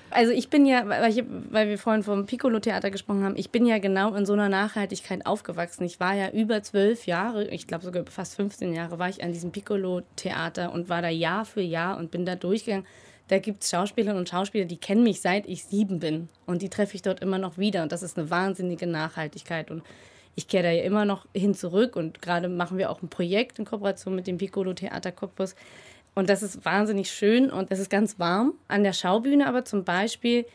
[0.09, 3.65] Also ich bin ja, weil, ich, weil wir vorhin vom Piccolo-Theater gesprochen haben, ich bin
[3.65, 5.85] ja genau in so einer Nachhaltigkeit aufgewachsen.
[5.85, 9.31] Ich war ja über zwölf Jahre, ich glaube sogar fast 15 Jahre, war ich an
[9.31, 12.85] diesem Piccolo-Theater und war da Jahr für Jahr und bin da durchgegangen.
[13.29, 16.67] Da gibt es Schauspielerinnen und Schauspieler, die kennen mich seit ich sieben bin und die
[16.67, 19.83] treffe ich dort immer noch wieder und das ist eine wahnsinnige Nachhaltigkeit und
[20.35, 23.59] ich kehre da ja immer noch hin zurück und gerade machen wir auch ein Projekt
[23.59, 25.55] in Kooperation mit dem Piccolo Theater Cottbus
[26.15, 28.53] und das ist wahnsinnig schön und es ist ganz warm.
[28.67, 30.45] An der Schaubühne aber zum Beispiel,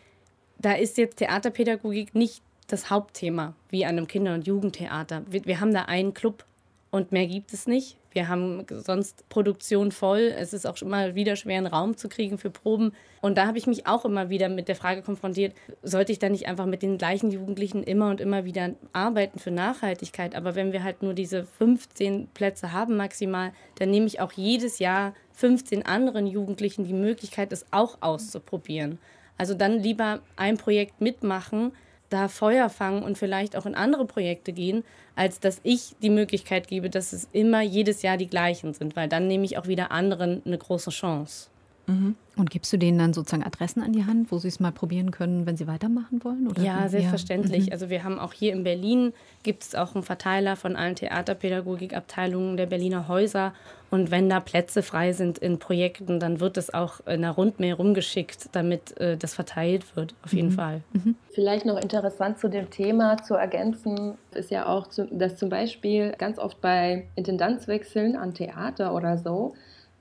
[0.59, 5.23] da ist jetzt Theaterpädagogik nicht das Hauptthema, wie an einem Kinder- und Jugendtheater.
[5.31, 6.45] Wir, wir haben da einen Club
[6.91, 7.97] und mehr gibt es nicht.
[8.17, 10.33] Wir haben sonst Produktion voll.
[10.39, 12.93] Es ist auch immer wieder schwer, einen Raum zu kriegen für Proben.
[13.21, 16.31] Und da habe ich mich auch immer wieder mit der Frage konfrontiert, sollte ich da
[16.31, 20.35] nicht einfach mit den gleichen Jugendlichen immer und immer wieder arbeiten für Nachhaltigkeit?
[20.35, 24.79] Aber wenn wir halt nur diese 15 Plätze haben maximal, dann nehme ich auch jedes
[24.79, 28.99] Jahr 15 anderen Jugendlichen die Möglichkeit, es auch auszuprobieren.
[29.39, 31.73] Also dann lieber ein Projekt mitmachen,
[32.09, 34.83] da Feuer fangen und vielleicht auch in andere Projekte gehen,
[35.15, 39.09] als dass ich die Möglichkeit gebe, dass es immer jedes Jahr die gleichen sind, weil
[39.09, 41.49] dann nehme ich auch wieder anderen eine große Chance.
[41.87, 42.17] Mhm.
[42.37, 45.11] Und gibst du denen dann sozusagen Adressen an die Hand, wo sie es mal probieren
[45.11, 46.47] können, wenn sie weitermachen wollen?
[46.49, 47.61] Oder ja, selbstverständlich.
[47.61, 47.67] Ja.
[47.67, 47.73] Mhm.
[47.73, 52.59] Also wir haben auch hier in Berlin, gibt es auch einen Verteiler von allen Theaterpädagogikabteilungen
[52.59, 53.55] der Berliner Häuser.
[53.91, 57.73] Und wenn da Plätze frei sind in Projekten, dann wird es auch in einer Rundmail
[57.73, 60.53] rumgeschickt, damit äh, das verteilt wird, auf jeden mhm.
[60.53, 60.83] Fall.
[60.93, 61.15] Mhm.
[61.33, 66.39] Vielleicht noch interessant zu dem Thema zu ergänzen, ist ja auch, dass zum Beispiel ganz
[66.39, 69.55] oft bei Intendanzwechseln an Theater oder so,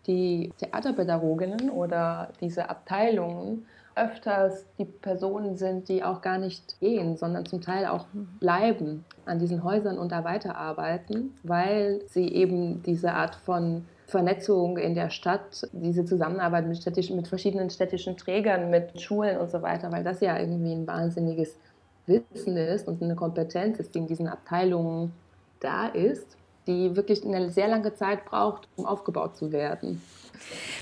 [0.07, 3.65] die Theaterpädagoginnen oder diese Abteilungen
[3.95, 8.05] öfters die Personen sind, die auch gar nicht gehen, sondern zum Teil auch
[8.39, 14.95] bleiben an diesen Häusern und da weiterarbeiten, weil sie eben diese Art von Vernetzung in
[14.95, 19.91] der Stadt, diese Zusammenarbeit mit, städtischen, mit verschiedenen städtischen Trägern, mit Schulen und so weiter,
[19.91, 21.57] weil das ja irgendwie ein wahnsinniges
[22.05, 25.13] Wissen ist und eine Kompetenz ist, die in diesen Abteilungen
[25.59, 30.01] da ist die wirklich eine sehr lange Zeit braucht, um aufgebaut zu werden.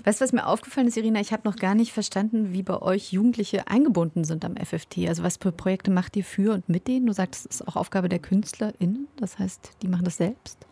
[0.04, 1.20] Weißt du, was mir aufgefallen ist, Irina?
[1.20, 5.08] Ich habe noch gar nicht verstanden, wie bei euch Jugendliche eingebunden sind am FFT.
[5.08, 7.06] Also was für Projekte macht ihr für und mit denen?
[7.06, 10.66] Du sagst, es ist auch Aufgabe der KünstlerInnen, das heißt, die machen das selbst?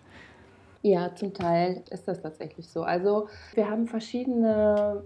[0.84, 2.82] Ja, zum Teil ist das tatsächlich so.
[2.84, 5.04] Also wir haben verschiedene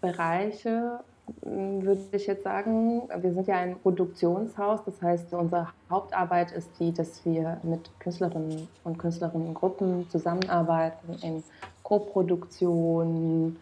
[0.00, 1.00] Bereiche
[1.42, 6.92] würde ich jetzt sagen, wir sind ja ein Produktionshaus, das heißt, unsere Hauptarbeit ist die,
[6.92, 11.42] dass wir mit Künstlerinnen und Künstlerinnengruppen zusammenarbeiten in
[11.82, 13.56] Koproduktionen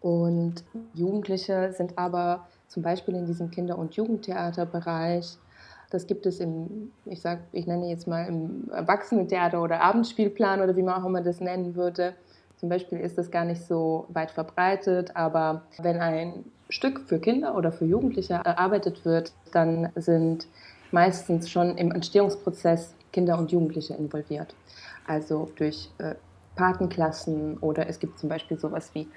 [0.00, 5.38] und Jugendliche sind aber zum Beispiel in diesem Kinder- und Jugendtheaterbereich.
[5.90, 10.76] Das gibt es im, ich sag, ich nenne jetzt mal im Erwachsenentheater oder Abendspielplan oder
[10.76, 12.14] wie man auch immer das nennen würde.
[12.56, 17.56] Zum Beispiel ist das gar nicht so weit verbreitet, aber wenn ein Stück für Kinder
[17.56, 20.46] oder für Jugendliche erarbeitet wird, dann sind
[20.92, 24.54] meistens schon im Entstehungsprozess Kinder und Jugendliche involviert.
[25.06, 26.14] Also durch äh,
[26.56, 29.08] Patenklassen oder es gibt zum Beispiel sowas wie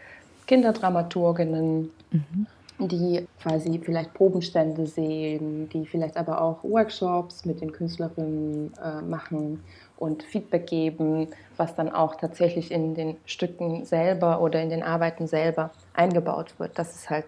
[0.48, 2.48] Kinderdramaturginnen, mhm.
[2.80, 9.62] die quasi vielleicht Probenstände sehen, die vielleicht aber auch Workshops mit den Künstlerinnen äh, machen
[9.98, 15.28] und Feedback geben, was dann auch tatsächlich in den Stücken selber oder in den Arbeiten
[15.28, 16.78] selber eingebaut wird.
[16.80, 17.26] Das ist halt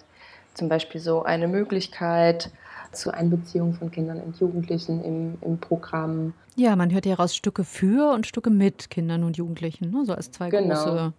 [0.53, 2.51] zum Beispiel so eine Möglichkeit
[2.93, 6.33] zur Einbeziehung von Kindern und Jugendlichen im, im Programm.
[6.55, 10.05] Ja, man hört ja raus Stücke für und Stücke mit Kindern und Jugendlichen, ne?
[10.05, 10.75] so als zwei genau.
[10.75, 11.13] große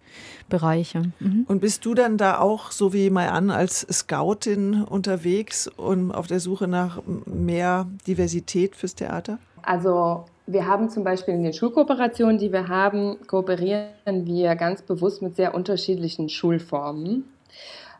[0.47, 1.01] Bereiche.
[1.19, 1.45] Mhm.
[1.47, 6.27] Und bist du dann da auch, so wie Mai an, als Scoutin unterwegs und auf
[6.27, 9.39] der Suche nach mehr Diversität fürs Theater?
[9.61, 15.21] Also wir haben zum Beispiel in den Schulkooperationen, die wir haben, kooperieren wir ganz bewusst
[15.21, 17.25] mit sehr unterschiedlichen Schulformen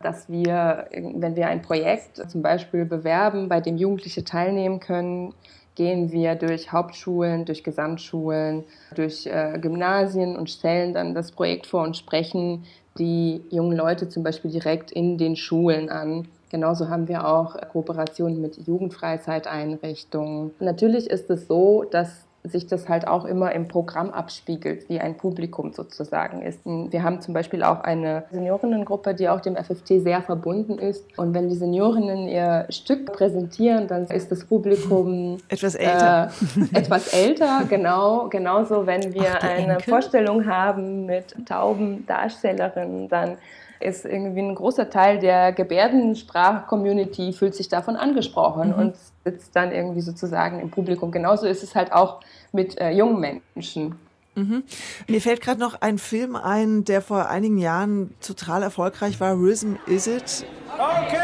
[0.02, 5.34] dass wir, wenn wir ein Projekt zum Beispiel bewerben, bei dem Jugendliche teilnehmen können,
[5.76, 8.64] gehen wir durch Hauptschulen, durch Gesamtschulen,
[8.96, 12.64] durch äh, Gymnasien und stellen dann das Projekt vor und sprechen
[12.98, 16.30] die jungen Leute zum Beispiel direkt in den Schulen an.
[16.50, 20.52] Genauso haben wir auch Kooperationen mit Jugendfreizeiteinrichtungen.
[20.60, 25.18] Natürlich ist es so, dass sich das halt auch immer im Programm abspiegelt, wie ein
[25.18, 26.60] Publikum sozusagen ist.
[26.66, 31.06] Wir haben zum Beispiel auch eine Seniorinnengruppe, die auch dem FFT sehr verbunden ist.
[31.18, 36.32] Und wenn die Seniorinnen ihr Stück präsentieren, dann ist das Publikum etwas älter.
[36.74, 38.28] Äh, etwas älter, genau.
[38.30, 39.90] Genauso, wenn wir Ach, eine Enkel?
[39.90, 43.38] Vorstellung haben mit tauben Darstellerinnen, dann
[43.80, 48.76] ist irgendwie ein großer Teil der Gebärdensprach-Community fühlt sich davon angesprochen mhm.
[48.76, 51.12] und sitzt dann irgendwie sozusagen im Publikum.
[51.12, 53.96] Genauso ist es halt auch mit äh, jungen Menschen.
[54.36, 54.64] Mhm.
[55.08, 59.34] Mir fällt gerade noch ein Film ein, der vor einigen Jahren total erfolgreich war.
[59.34, 60.46] Rhythm Is It?
[60.74, 61.18] Okay,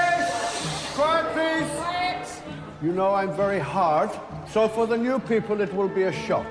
[0.96, 1.82] quiet please.
[2.82, 4.10] You know I'm very hard,
[4.52, 6.48] so for the new people it will be a shock.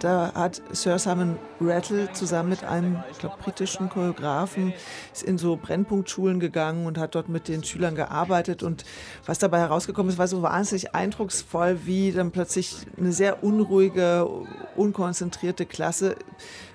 [0.00, 4.72] Da hat Sir Simon Rattle zusammen mit einem, ich glaube, britischen Choreografen
[5.12, 8.62] ist in so Brennpunktschulen gegangen und hat dort mit den Schülern gearbeitet.
[8.62, 8.84] Und
[9.26, 14.28] was dabei herausgekommen ist, war so wahnsinnig eindrucksvoll, wie dann plötzlich eine sehr unruhige,
[14.76, 16.14] unkonzentrierte Klasse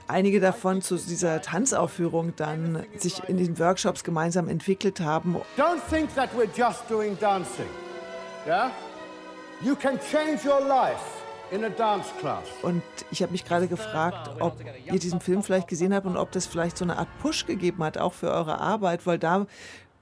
[0.07, 5.37] einige davon zu dieser Tanzaufführung dann sich in den Workshops gemeinsam entwickelt haben.
[5.57, 7.69] Don't think that we're just doing dancing.
[8.45, 8.71] Yeah?
[9.61, 11.22] You can change your life.
[12.61, 16.31] Und ich habe mich gerade gefragt, ob ihr diesen Film vielleicht gesehen habt und ob
[16.31, 19.45] das vielleicht so eine Art Push gegeben hat, auch für eure Arbeit, weil da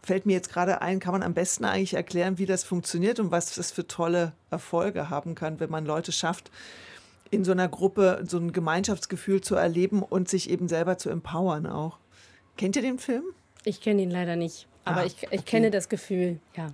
[0.04, 3.32] fällt mir jetzt gerade ein, kann man am besten eigentlich erklären, wie das funktioniert und
[3.32, 6.52] was das für tolle Erfolge haben kann, wenn man Leute schafft,
[7.30, 11.66] in so einer Gruppe so ein Gemeinschaftsgefühl zu erleben und sich eben selber zu empowern
[11.68, 11.98] auch.
[12.58, 13.24] Kennt ihr den Film?
[13.64, 15.42] Ich kenne ihn leider nicht, aber ah, ich, ich okay.
[15.46, 16.74] kenne das Gefühl, ja.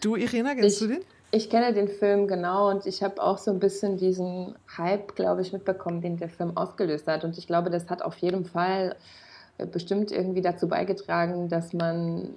[0.00, 1.04] Du, Irena, kennst ich, du den?
[1.32, 5.42] Ich kenne den Film genau und ich habe auch so ein bisschen diesen Hype, glaube
[5.42, 7.22] ich, mitbekommen, den der Film ausgelöst hat.
[7.24, 8.96] Und ich glaube, das hat auf jeden Fall
[9.58, 12.30] äh, bestimmt irgendwie dazu beigetragen, dass man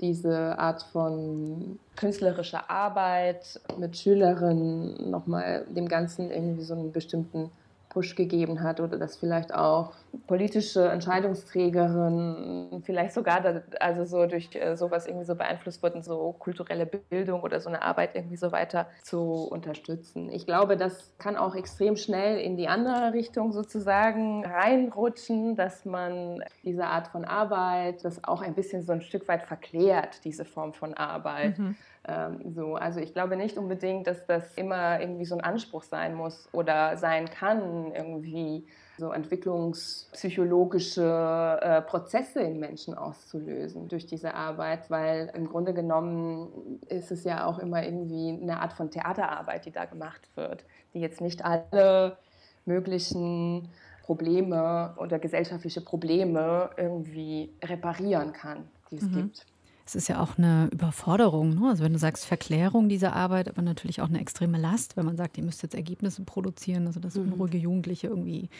[0.00, 7.50] diese Art von künstlerischer Arbeit mit Schülerinnen nochmal dem Ganzen irgendwie so einen bestimmten
[7.96, 9.94] Push gegeben hat oder dass vielleicht auch
[10.26, 16.34] politische Entscheidungsträgerinnen vielleicht sogar da, also so durch äh, sowas irgendwie so beeinflusst wurden, so
[16.38, 20.28] kulturelle Bildung oder so eine Arbeit irgendwie so weiter zu unterstützen.
[20.30, 26.44] Ich glaube, das kann auch extrem schnell in die andere Richtung sozusagen reinrutschen, dass man
[26.64, 30.74] diese Art von Arbeit, das auch ein bisschen so ein Stück weit verklärt, diese Form
[30.74, 31.58] von Arbeit.
[31.58, 31.76] Mhm
[32.08, 36.14] ähm, so, also ich glaube nicht unbedingt, dass das immer irgendwie so ein Anspruch sein
[36.14, 38.64] muss oder sein kann, irgendwie
[38.98, 47.10] so entwicklungspsychologische äh, Prozesse in Menschen auszulösen durch diese Arbeit, weil im Grunde genommen ist
[47.10, 50.64] es ja auch immer irgendwie eine Art von Theaterarbeit, die da gemacht wird,
[50.94, 52.16] die jetzt nicht alle
[52.64, 53.68] möglichen
[54.04, 59.14] Probleme oder gesellschaftliche Probleme irgendwie reparieren kann, die es mhm.
[59.14, 59.46] gibt.
[59.86, 61.54] Es ist ja auch eine Überforderung.
[61.54, 61.68] Ne?
[61.68, 65.16] Also wenn du sagst Verklärung dieser Arbeit, aber natürlich auch eine extreme Last, wenn man
[65.16, 67.32] sagt, ihr müsst jetzt Ergebnisse produzieren, also dass mhm.
[67.32, 68.50] unruhige Jugendliche irgendwie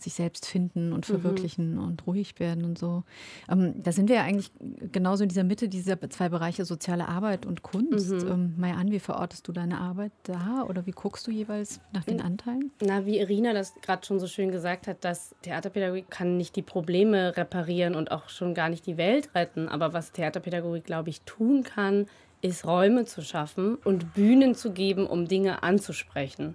[0.00, 1.12] sich selbst finden und mhm.
[1.14, 1.84] verwirklichen mhm.
[1.84, 3.04] und ruhig werden und so.
[3.48, 4.50] Ähm, da sind wir ja eigentlich
[4.90, 8.10] genauso in dieser Mitte dieser zwei Bereiche soziale Arbeit und Kunst.
[8.10, 8.28] Mhm.
[8.28, 12.02] Ähm, Mai an, wie verortest du deine Arbeit da oder wie guckst du jeweils nach
[12.02, 12.72] den Anteilen?
[12.84, 16.62] Na, wie Irina das gerade schon so schön gesagt hat, dass Theaterpädagogik kann nicht die
[16.62, 21.10] Probleme reparieren und auch schon gar nicht die Welt retten, aber was Theaterpädagogik Pädagogik, glaube
[21.10, 22.06] ich, tun kann,
[22.40, 26.54] ist Räume zu schaffen und Bühnen zu geben, um Dinge anzusprechen.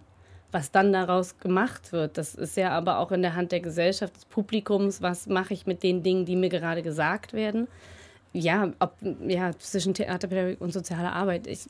[0.51, 4.15] Was dann daraus gemacht wird, das ist ja aber auch in der Hand der Gesellschaft,
[4.15, 5.01] des Publikums.
[5.01, 7.67] Was mache ich mit den Dingen, die mir gerade gesagt werden?
[8.33, 8.95] Ja, ob,
[9.27, 11.47] ja zwischen Theaterpädagogik und sozialer Arbeit.
[11.47, 11.67] Ich,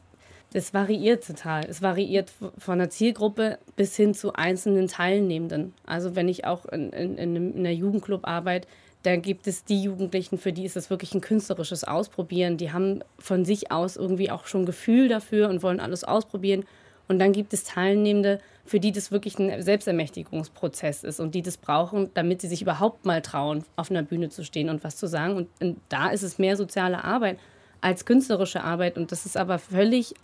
[0.54, 1.66] das variiert total.
[1.66, 5.74] Es variiert von der Zielgruppe bis hin zu einzelnen Teilnehmenden.
[5.86, 8.68] Also wenn ich auch in, in, in einer Jugendclub arbeite,
[9.04, 12.58] da gibt es die Jugendlichen, für die ist es wirklich ein künstlerisches Ausprobieren.
[12.58, 16.66] Die haben von sich aus irgendwie auch schon Gefühl dafür und wollen alles ausprobieren.
[17.08, 21.58] Und dann gibt es Teilnehmende, für die das wirklich ein Selbstermächtigungsprozess ist und die das
[21.58, 25.08] brauchen, damit sie sich überhaupt mal trauen, auf einer Bühne zu stehen und was zu
[25.08, 25.38] sagen.
[25.38, 27.40] Und, und da ist es mehr soziale Arbeit
[27.80, 28.98] als künstlerische Arbeit.
[28.98, 30.16] Und das ist aber völlig,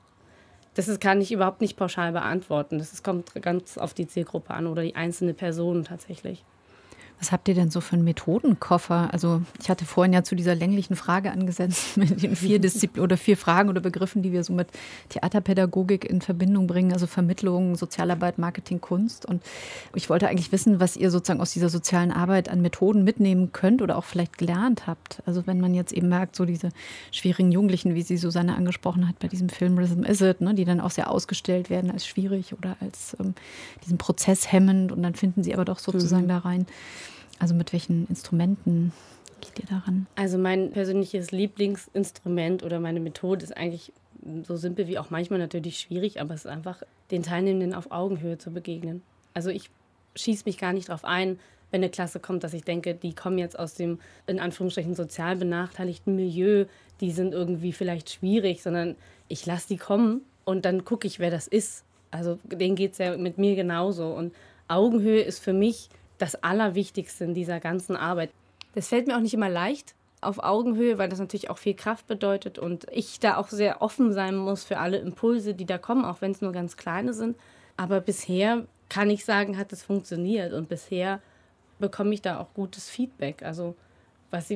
[0.74, 2.80] das ist, kann ich überhaupt nicht pauschal beantworten.
[2.80, 6.44] Das ist, kommt ganz auf die Zielgruppe an oder die einzelne Person tatsächlich.
[7.24, 9.08] Was habt ihr denn so für einen Methodenkoffer?
[9.14, 13.16] Also ich hatte vorhin ja zu dieser länglichen Frage angesetzt mit den vier Disziplinen oder
[13.16, 14.68] vier Fragen oder Begriffen, die wir so mit
[15.08, 19.26] Theaterpädagogik in Verbindung bringen, also Vermittlung, Sozialarbeit, Marketing, Kunst.
[19.26, 19.42] Und
[19.96, 23.82] ich wollte eigentlich wissen, was ihr sozusagen aus dieser sozialen Arbeit an Methoden mitnehmen könnt
[23.82, 25.24] oder auch vielleicht gelernt habt.
[25.26, 26.72] Also wenn man jetzt eben merkt, so diese
[27.14, 30.66] schwierigen Jugendlichen, wie sie Susanne angesprochen hat bei diesem Film Rhythm Is It, ne, die
[30.66, 33.34] dann auch sehr ausgestellt werden als schwierig oder als ähm,
[33.86, 36.28] diesen Prozess hemmend und dann finden sie aber doch sozusagen mhm.
[36.28, 36.66] da rein.
[37.44, 38.94] Also mit welchen Instrumenten
[39.42, 40.08] geht ihr daran?
[40.16, 43.92] Also mein persönliches Lieblingsinstrument oder meine Methode ist eigentlich
[44.44, 48.38] so simpel wie auch manchmal natürlich schwierig, aber es ist einfach, den Teilnehmenden auf Augenhöhe
[48.38, 49.02] zu begegnen.
[49.34, 49.70] Also ich
[50.16, 51.38] schieße mich gar nicht darauf ein,
[51.70, 55.36] wenn eine Klasse kommt, dass ich denke, die kommen jetzt aus dem in Anführungsstrichen sozial
[55.36, 56.64] benachteiligten Milieu,
[57.02, 58.96] die sind irgendwie vielleicht schwierig, sondern
[59.28, 61.84] ich lasse die kommen und dann gucke ich, wer das ist.
[62.10, 64.14] Also denen geht es ja mit mir genauso.
[64.14, 64.34] Und
[64.70, 65.90] Augenhöhe ist für mich
[66.24, 68.32] das Allerwichtigste in dieser ganzen Arbeit.
[68.76, 72.08] Das fällt mir auch nicht immer leicht auf Augenhöhe, weil das natürlich auch viel Kraft
[72.08, 76.06] bedeutet und ich da auch sehr offen sein muss für alle Impulse, die da kommen,
[76.06, 77.36] auch wenn es nur ganz kleine sind.
[77.76, 81.20] Aber bisher kann ich sagen, hat es funktioniert und bisher
[81.80, 83.44] bekomme ich da auch gutes Feedback.
[83.44, 83.76] Also
[84.32, 84.50] was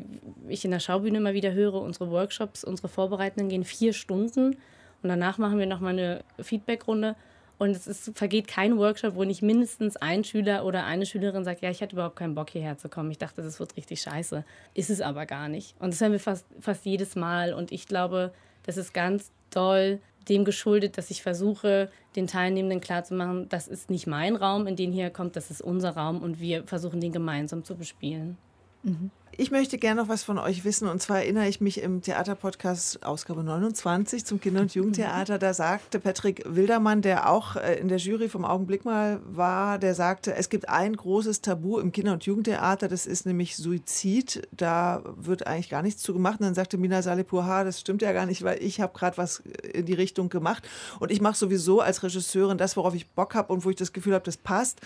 [0.47, 4.55] ich in der Schaubühne immer wieder höre, unsere Workshops, unsere Vorbereitenden gehen vier Stunden
[5.03, 7.17] und danach machen wir nochmal eine Feedbackrunde
[7.59, 11.61] und es ist, vergeht kein Workshop, wo nicht mindestens ein Schüler oder eine Schülerin sagt,
[11.61, 13.09] ja, ich hatte überhaupt keinen Bock hierher zu kommen.
[13.09, 14.45] Ich dachte, das wird richtig scheiße.
[14.73, 15.75] Ist es aber gar nicht.
[15.79, 17.53] Und das hören wir fast, fast jedes Mal.
[17.53, 18.31] Und ich glaube,
[18.63, 24.07] das ist ganz toll dem geschuldet, dass ich versuche, den Teilnehmenden klarzumachen, das ist nicht
[24.07, 27.63] mein Raum, in den hier kommt, das ist unser Raum und wir versuchen, den gemeinsam
[27.63, 28.37] zu bespielen.
[28.83, 29.11] Mhm.
[29.39, 30.87] Ich möchte gerne noch was von euch wissen.
[30.87, 35.37] Und zwar erinnere ich mich im Theaterpodcast Ausgabe 29 zum Kinder- und Jugendtheater.
[35.37, 39.93] Da sagte Patrick Wildermann, der auch äh, in der Jury vom Augenblick mal war, der
[39.93, 44.47] sagte, es gibt ein großes Tabu im Kinder- und Jugendtheater, das ist nämlich Suizid.
[44.51, 46.39] Da wird eigentlich gar nichts zu gemacht.
[46.39, 49.43] Und dann sagte Mina Salipur, das stimmt ja gar nicht, weil ich habe gerade was
[49.71, 50.67] in die Richtung gemacht.
[50.99, 53.93] Und ich mache sowieso als Regisseurin das, worauf ich Bock habe und wo ich das
[53.93, 54.81] Gefühl habe, das passt.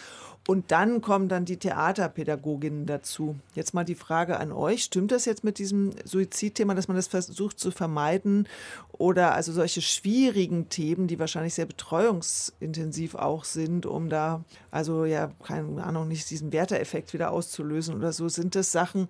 [0.47, 3.35] Und dann kommen dann die Theaterpädagoginnen dazu.
[3.53, 4.83] Jetzt mal die Frage an euch.
[4.83, 8.47] Stimmt das jetzt mit diesem Suizidthema, dass man das versucht zu vermeiden?
[8.91, 15.31] Oder also solche schwierigen Themen, die wahrscheinlich sehr betreuungsintensiv auch sind, um da, also ja,
[15.43, 18.27] keine Ahnung, nicht diesen Werteeffekt wieder auszulösen oder so.
[18.27, 19.09] Sind das Sachen,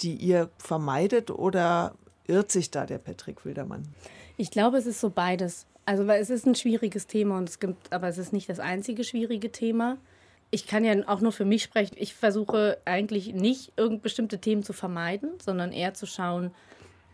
[0.00, 1.94] die ihr vermeidet oder
[2.28, 3.88] irrt sich da der Patrick Wildermann?
[4.36, 5.66] Ich glaube, es ist so beides.
[5.84, 8.60] Also, weil es ist ein schwieriges Thema und es gibt, aber es ist nicht das
[8.60, 9.98] einzige schwierige Thema.
[10.50, 11.96] Ich kann ja auch nur für mich sprechen.
[11.98, 16.50] Ich versuche eigentlich nicht irgend bestimmte Themen zu vermeiden, sondern eher zu schauen,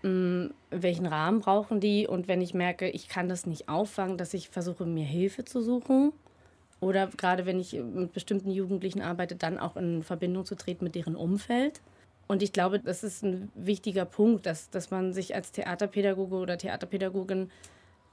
[0.02, 4.16] mh, mm, welchen Rahmen brauchen die und wenn ich merke, ich kann das nicht auffangen,
[4.16, 6.12] dass ich versuche, mir Hilfe zu suchen.
[6.80, 10.94] Oder gerade wenn ich mit bestimmten Jugendlichen arbeite, dann auch in Verbindung zu treten mit
[10.94, 11.80] deren Umfeld.
[12.28, 16.58] Und ich glaube, das ist ein wichtiger Punkt, dass, dass man sich als Theaterpädagoge oder
[16.58, 17.50] Theaterpädagogin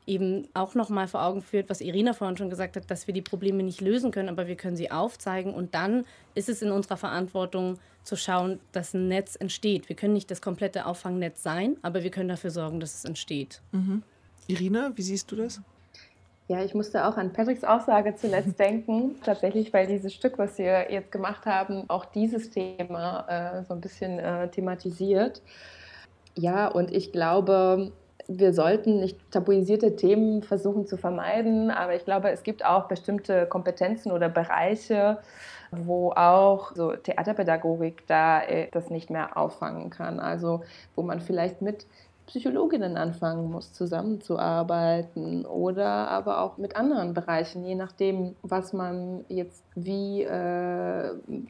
[0.05, 3.21] eben auch nochmal vor Augen führt, was Irina vorhin schon gesagt hat, dass wir die
[3.21, 5.53] Probleme nicht lösen können, aber wir können sie aufzeigen.
[5.53, 9.89] Und dann ist es in unserer Verantwortung zu schauen, dass ein Netz entsteht.
[9.89, 13.61] Wir können nicht das komplette Auffangnetz sein, aber wir können dafür sorgen, dass es entsteht.
[13.71, 14.03] Mhm.
[14.47, 15.61] Irina, wie siehst du das?
[16.49, 20.91] Ja, ich musste auch an Patricks Aussage zuletzt denken, tatsächlich, weil dieses Stück, was wir
[20.91, 25.41] jetzt gemacht haben, auch dieses Thema äh, so ein bisschen äh, thematisiert.
[26.35, 27.91] Ja, und ich glaube,
[28.27, 33.45] wir sollten nicht tabuisierte Themen versuchen zu vermeiden, aber ich glaube, es gibt auch bestimmte
[33.45, 35.19] Kompetenzen oder Bereiche,
[35.71, 40.19] wo auch so Theaterpädagogik da äh, das nicht mehr auffangen kann.
[40.19, 40.61] Also
[40.95, 41.85] wo man vielleicht mit
[42.27, 49.63] Psychologinnen anfangen muss, zusammenzuarbeiten oder aber auch mit anderen Bereichen, je nachdem, was man jetzt
[49.75, 51.09] wie äh,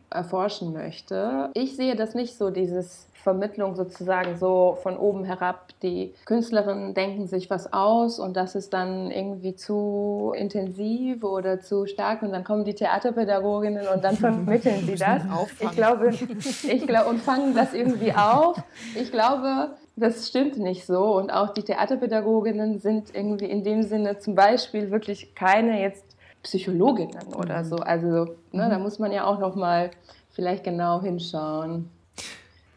[0.09, 1.49] erforschen möchte.
[1.53, 5.69] Ich sehe das nicht so, dieses Vermittlung sozusagen so von oben herab.
[5.81, 11.85] Die Künstlerinnen denken sich was aus und das ist dann irgendwie zu intensiv oder zu
[11.85, 15.23] stark und dann kommen die Theaterpädagoginnen und dann vermitteln sie das.
[15.59, 18.61] Ich glaube, ich glaube, und fangen das irgendwie auf.
[18.95, 21.15] Ich glaube, das stimmt nicht so.
[21.15, 26.05] Und auch die Theaterpädagoginnen sind irgendwie in dem Sinne zum Beispiel wirklich keine jetzt
[26.41, 27.67] Psychologinnen oder mhm.
[27.67, 27.75] so.
[27.77, 28.83] Also ne, da mhm.
[28.83, 29.91] muss man ja auch noch mal
[30.31, 31.89] vielleicht genau hinschauen.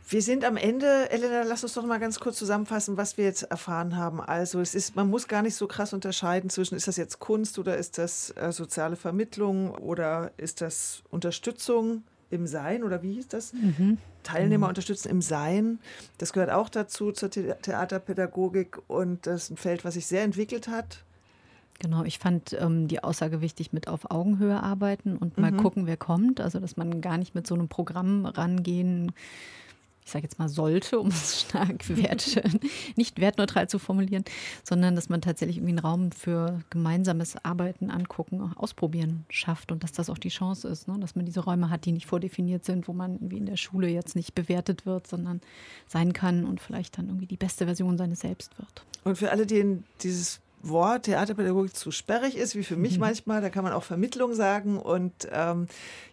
[0.08, 1.10] Wir sind am Ende.
[1.10, 4.20] Elena, lass uns doch mal ganz kurz zusammenfassen, was wir jetzt erfahren haben.
[4.20, 7.58] Also es ist, man muss gar nicht so krass unterscheiden zwischen, ist das jetzt Kunst
[7.58, 13.28] oder ist das äh, soziale Vermittlung oder ist das Unterstützung im Sein oder wie hieß
[13.28, 13.52] das?
[13.52, 13.98] Mhm.
[14.22, 14.70] Teilnehmer mhm.
[14.70, 15.78] unterstützen im Sein.
[16.18, 20.22] Das gehört auch dazu zur The Theaterpädagogik und das ist ein Feld, was sich sehr
[20.22, 21.04] entwickelt hat.
[21.78, 25.58] Genau, ich fand ähm, die Aussage wichtig mit auf Augenhöhe arbeiten und mal mhm.
[25.58, 26.40] gucken, wer kommt.
[26.40, 29.12] Also, dass man gar nicht mit so einem Programm rangehen
[30.06, 32.40] ich sage jetzt mal sollte, um es stark wert,
[32.94, 34.24] nicht wertneutral zu formulieren,
[34.62, 39.90] sondern dass man tatsächlich irgendwie einen Raum für gemeinsames Arbeiten, Angucken, Ausprobieren schafft und dass
[39.90, 40.96] das auch die Chance ist, ne?
[41.00, 43.88] dass man diese Räume hat, die nicht vordefiniert sind, wo man wie in der Schule
[43.88, 45.40] jetzt nicht bewertet wird, sondern
[45.88, 48.84] sein kann und vielleicht dann irgendwie die beste Version seines Selbst wird.
[49.02, 53.00] Und für alle, die dieses Wort Theaterpädagogik zu sperrig ist, wie für mich mhm.
[53.00, 53.40] manchmal.
[53.40, 54.78] Da kann man auch Vermittlung sagen.
[54.78, 55.68] Und ähm,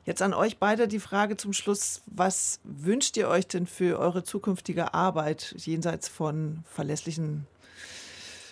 [0.05, 4.23] jetzt an euch beide die Frage zum Schluss, was wünscht ihr euch denn für eure
[4.23, 7.47] zukünftige Arbeit jenseits von verlässlichen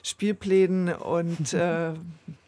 [0.03, 1.93] Spielplänen und äh,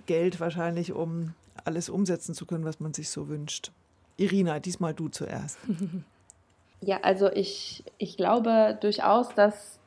[0.06, 1.34] Geld wahrscheinlich, um
[1.66, 3.72] alles umsetzen zu können, was man sich so wünscht?
[4.18, 5.58] Irina, diesmal du zuerst.
[6.86, 9.80] Ja, also ich, ich glaube durchaus, dass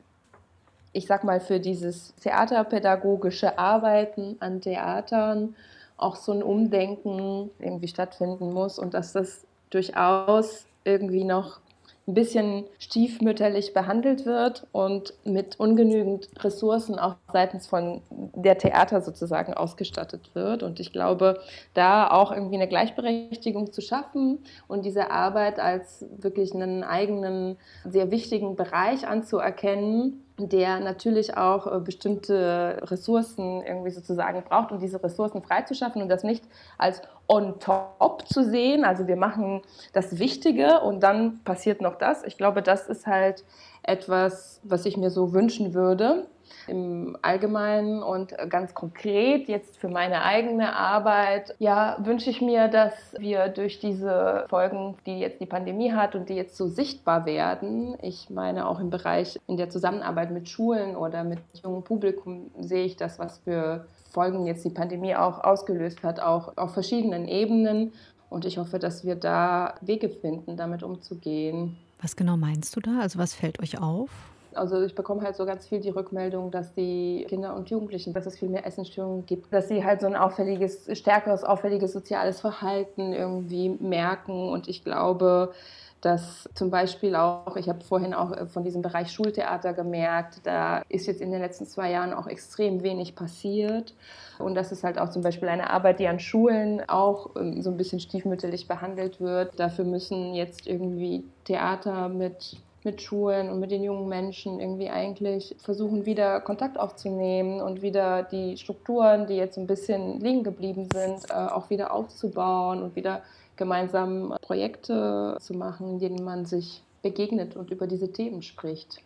[0.97, 5.55] ich sag mal, für dieses theaterpädagogische Arbeiten an Theatern
[5.95, 11.59] auch so ein Umdenken irgendwie stattfinden muss und dass das durchaus irgendwie noch
[12.07, 19.53] ein bisschen stiefmütterlich behandelt wird und mit ungenügend Ressourcen auch seitens von der Theater sozusagen
[19.53, 20.63] ausgestattet wird.
[20.63, 21.41] Und ich glaube,
[21.73, 28.09] da auch irgendwie eine Gleichberechtigung zu schaffen und diese Arbeit als wirklich einen eigenen, sehr
[28.09, 35.41] wichtigen Bereich anzuerkennen der natürlich auch äh, bestimmte Ressourcen irgendwie sozusagen braucht, um diese Ressourcen
[35.41, 36.43] freizuschaffen und das nicht
[36.77, 38.85] als on top zu sehen.
[38.85, 39.61] Also wir machen
[39.93, 42.23] das Wichtige und dann passiert noch das.
[42.23, 43.43] Ich glaube, das ist halt
[43.83, 46.27] etwas, was ich mir so wünschen würde
[46.67, 52.93] im Allgemeinen und ganz konkret jetzt für meine eigene Arbeit, ja, wünsche ich mir, dass
[53.17, 57.97] wir durch diese Folgen, die jetzt die Pandemie hat und die jetzt so sichtbar werden,
[58.01, 62.85] ich meine auch im Bereich in der Zusammenarbeit mit Schulen oder mit jungem Publikum sehe
[62.85, 67.93] ich das, was für Folgen jetzt die Pandemie auch ausgelöst hat, auch auf verschiedenen Ebenen.
[68.29, 71.77] Und ich hoffe, dass wir da Wege finden, damit umzugehen.
[72.01, 72.99] Was genau meinst du da?
[72.99, 74.09] Also was fällt euch auf?
[74.57, 78.25] Also ich bekomme halt so ganz viel die Rückmeldung, dass die Kinder und Jugendlichen, dass
[78.25, 83.13] es viel mehr Essensstörungen gibt, dass sie halt so ein auffälliges, stärkeres, auffälliges soziales Verhalten
[83.13, 84.49] irgendwie merken.
[84.49, 85.53] Und ich glaube,
[86.01, 90.83] dass zum Beispiel auch, ich habe vorhin auch äh, von diesem Bereich Schultheater gemerkt, da
[90.89, 93.93] ist jetzt in den letzten zwei Jahren auch extrem wenig passiert.
[94.37, 97.71] Und das ist halt auch zum Beispiel eine Arbeit, die an Schulen auch ähm, so
[97.71, 99.59] ein bisschen stiefmütterlich behandelt wird.
[99.59, 105.55] Dafür müssen jetzt irgendwie Theater mit mit Schulen und mit den jungen Menschen irgendwie eigentlich
[105.59, 111.29] versuchen, wieder Kontakt aufzunehmen und wieder die Strukturen, die jetzt ein bisschen liegen geblieben sind,
[111.29, 113.21] äh, auch wieder aufzubauen und wieder
[113.57, 119.01] gemeinsam Projekte zu machen, in denen man sich begegnet und über diese Themen spricht.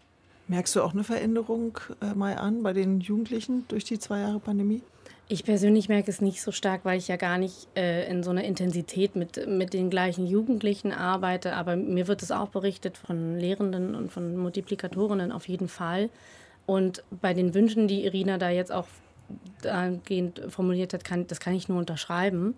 [0.47, 4.39] Merkst du auch eine Veränderung, äh, Mai, an bei den Jugendlichen durch die zwei Jahre
[4.39, 4.82] Pandemie?
[5.32, 8.32] Ich persönlich merke es nicht so stark, weil ich ja gar nicht äh, in so
[8.32, 11.53] einer Intensität mit, mit den gleichen Jugendlichen arbeite.
[11.53, 16.09] Aber mir wird es auch berichtet von Lehrenden und von Multiplikatorinnen auf jeden Fall.
[16.65, 18.88] Und bei den Wünschen, die Irina da jetzt auch
[19.61, 22.55] dahingehend formuliert hat, kann, das kann ich nur unterschreiben.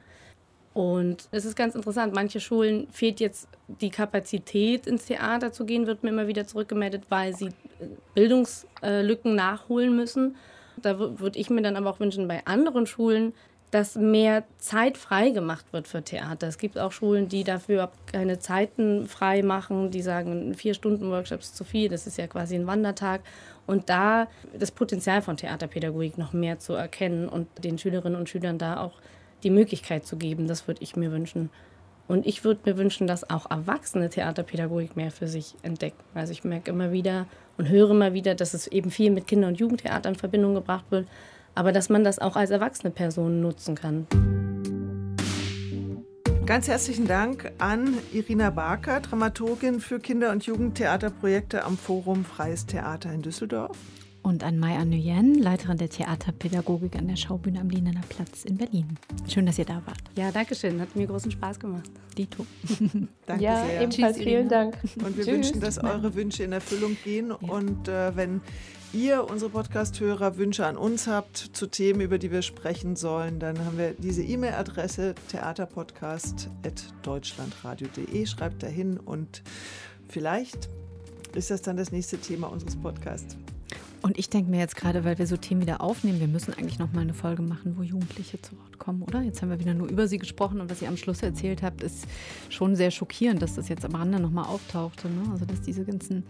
[0.73, 5.85] Und es ist ganz interessant, manche Schulen fehlt jetzt die Kapazität, ins Theater zu gehen,
[5.85, 10.35] wird mir immer wieder zurückgemeldet, weil sie äh, Bildungslücken nachholen müssen.
[10.83, 13.33] Da würde ich mir dann aber auch wünschen, bei anderen Schulen,
[13.73, 16.47] dass mehr Zeit frei gemacht wird für Theater.
[16.47, 21.55] Es gibt auch Schulen, die dafür keine Zeiten frei machen, die sagen, vier Stunden Workshops
[21.55, 23.21] zu viel, das ist ja quasi ein Wandertag.
[23.65, 24.27] Und da
[24.57, 28.99] das Potenzial von Theaterpädagogik noch mehr zu erkennen und den Schülerinnen und Schülern da auch
[29.41, 31.49] die Möglichkeit zu geben, das würde ich mir wünschen.
[32.07, 36.03] Und ich würde mir wünschen, dass auch Erwachsene Theaterpädagogik mehr für sich entdecken.
[36.13, 37.25] Also ich merke immer wieder
[37.57, 40.85] und höre immer wieder, dass es eben viel mit Kinder- und Jugendtheater in Verbindung gebracht
[40.89, 41.07] wird,
[41.55, 44.07] aber dass man das auch als erwachsene Person nutzen kann.
[46.45, 53.13] Ganz herzlichen Dank an Irina Barker, Dramaturgin für Kinder- und Jugendtheaterprojekte am Forum Freies Theater
[53.13, 53.77] in Düsseldorf.
[54.23, 58.97] Und an Maya Nguyen, Leiterin der Theaterpädagogik an der Schaubühne am Lienener Platz in Berlin.
[59.27, 59.99] Schön, dass ihr da wart.
[60.15, 60.79] Ja, danke schön.
[60.79, 61.91] Hat mir großen Spaß gemacht.
[62.17, 62.45] Dito.
[63.25, 63.81] danke ja, sehr.
[63.81, 64.77] ebenfalls Tschüss, vielen Dank.
[65.03, 65.33] Und wir Tschüss.
[65.33, 67.33] wünschen, dass eure Wünsche in Erfüllung gehen.
[67.41, 67.49] Ja.
[67.49, 68.39] Und äh, wenn
[68.93, 73.59] ihr, unsere Podcast-Hörer, Wünsche an uns habt zu Themen, über die wir sprechen sollen, dann
[73.65, 78.25] haben wir diese E-Mail-Adresse theaterpodcast.deutschlandradio.de.
[78.25, 79.43] Schreibt dahin und
[80.07, 80.69] vielleicht
[81.35, 83.35] ist das dann das nächste Thema unseres Podcasts.
[84.03, 86.77] Und ich denke mir jetzt gerade, weil wir so Themen wieder aufnehmen, wir müssen eigentlich
[86.77, 89.21] noch mal eine Folge machen, wo Jugendliche zu Wort kommen, oder?
[89.21, 91.81] Jetzt haben wir wieder nur über sie gesprochen und was ihr am Schluss erzählt habt,
[91.81, 92.05] ist
[92.49, 95.07] schon sehr schockierend, dass das jetzt am Rande noch mal auftauchte.
[95.07, 95.31] Ne?
[95.31, 96.25] Also dass diese ganzen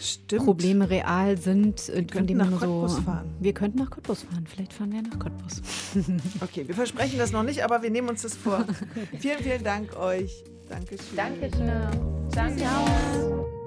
[0.00, 0.44] Stimmt.
[0.44, 3.02] Probleme real sind, wir von denen nach Cottbus so.
[3.02, 3.30] Fahren.
[3.38, 4.44] Wir könnten nach Cottbus fahren.
[4.48, 5.62] Vielleicht fahren wir nach Cottbus.
[6.40, 8.66] okay, wir versprechen das noch nicht, aber wir nehmen uns das vor.
[9.20, 10.42] vielen, vielen Dank euch.
[10.68, 11.16] Dankeschön.
[11.16, 11.70] Dankeschön.
[12.32, 12.56] Danke.
[12.56, 13.61] Ciao.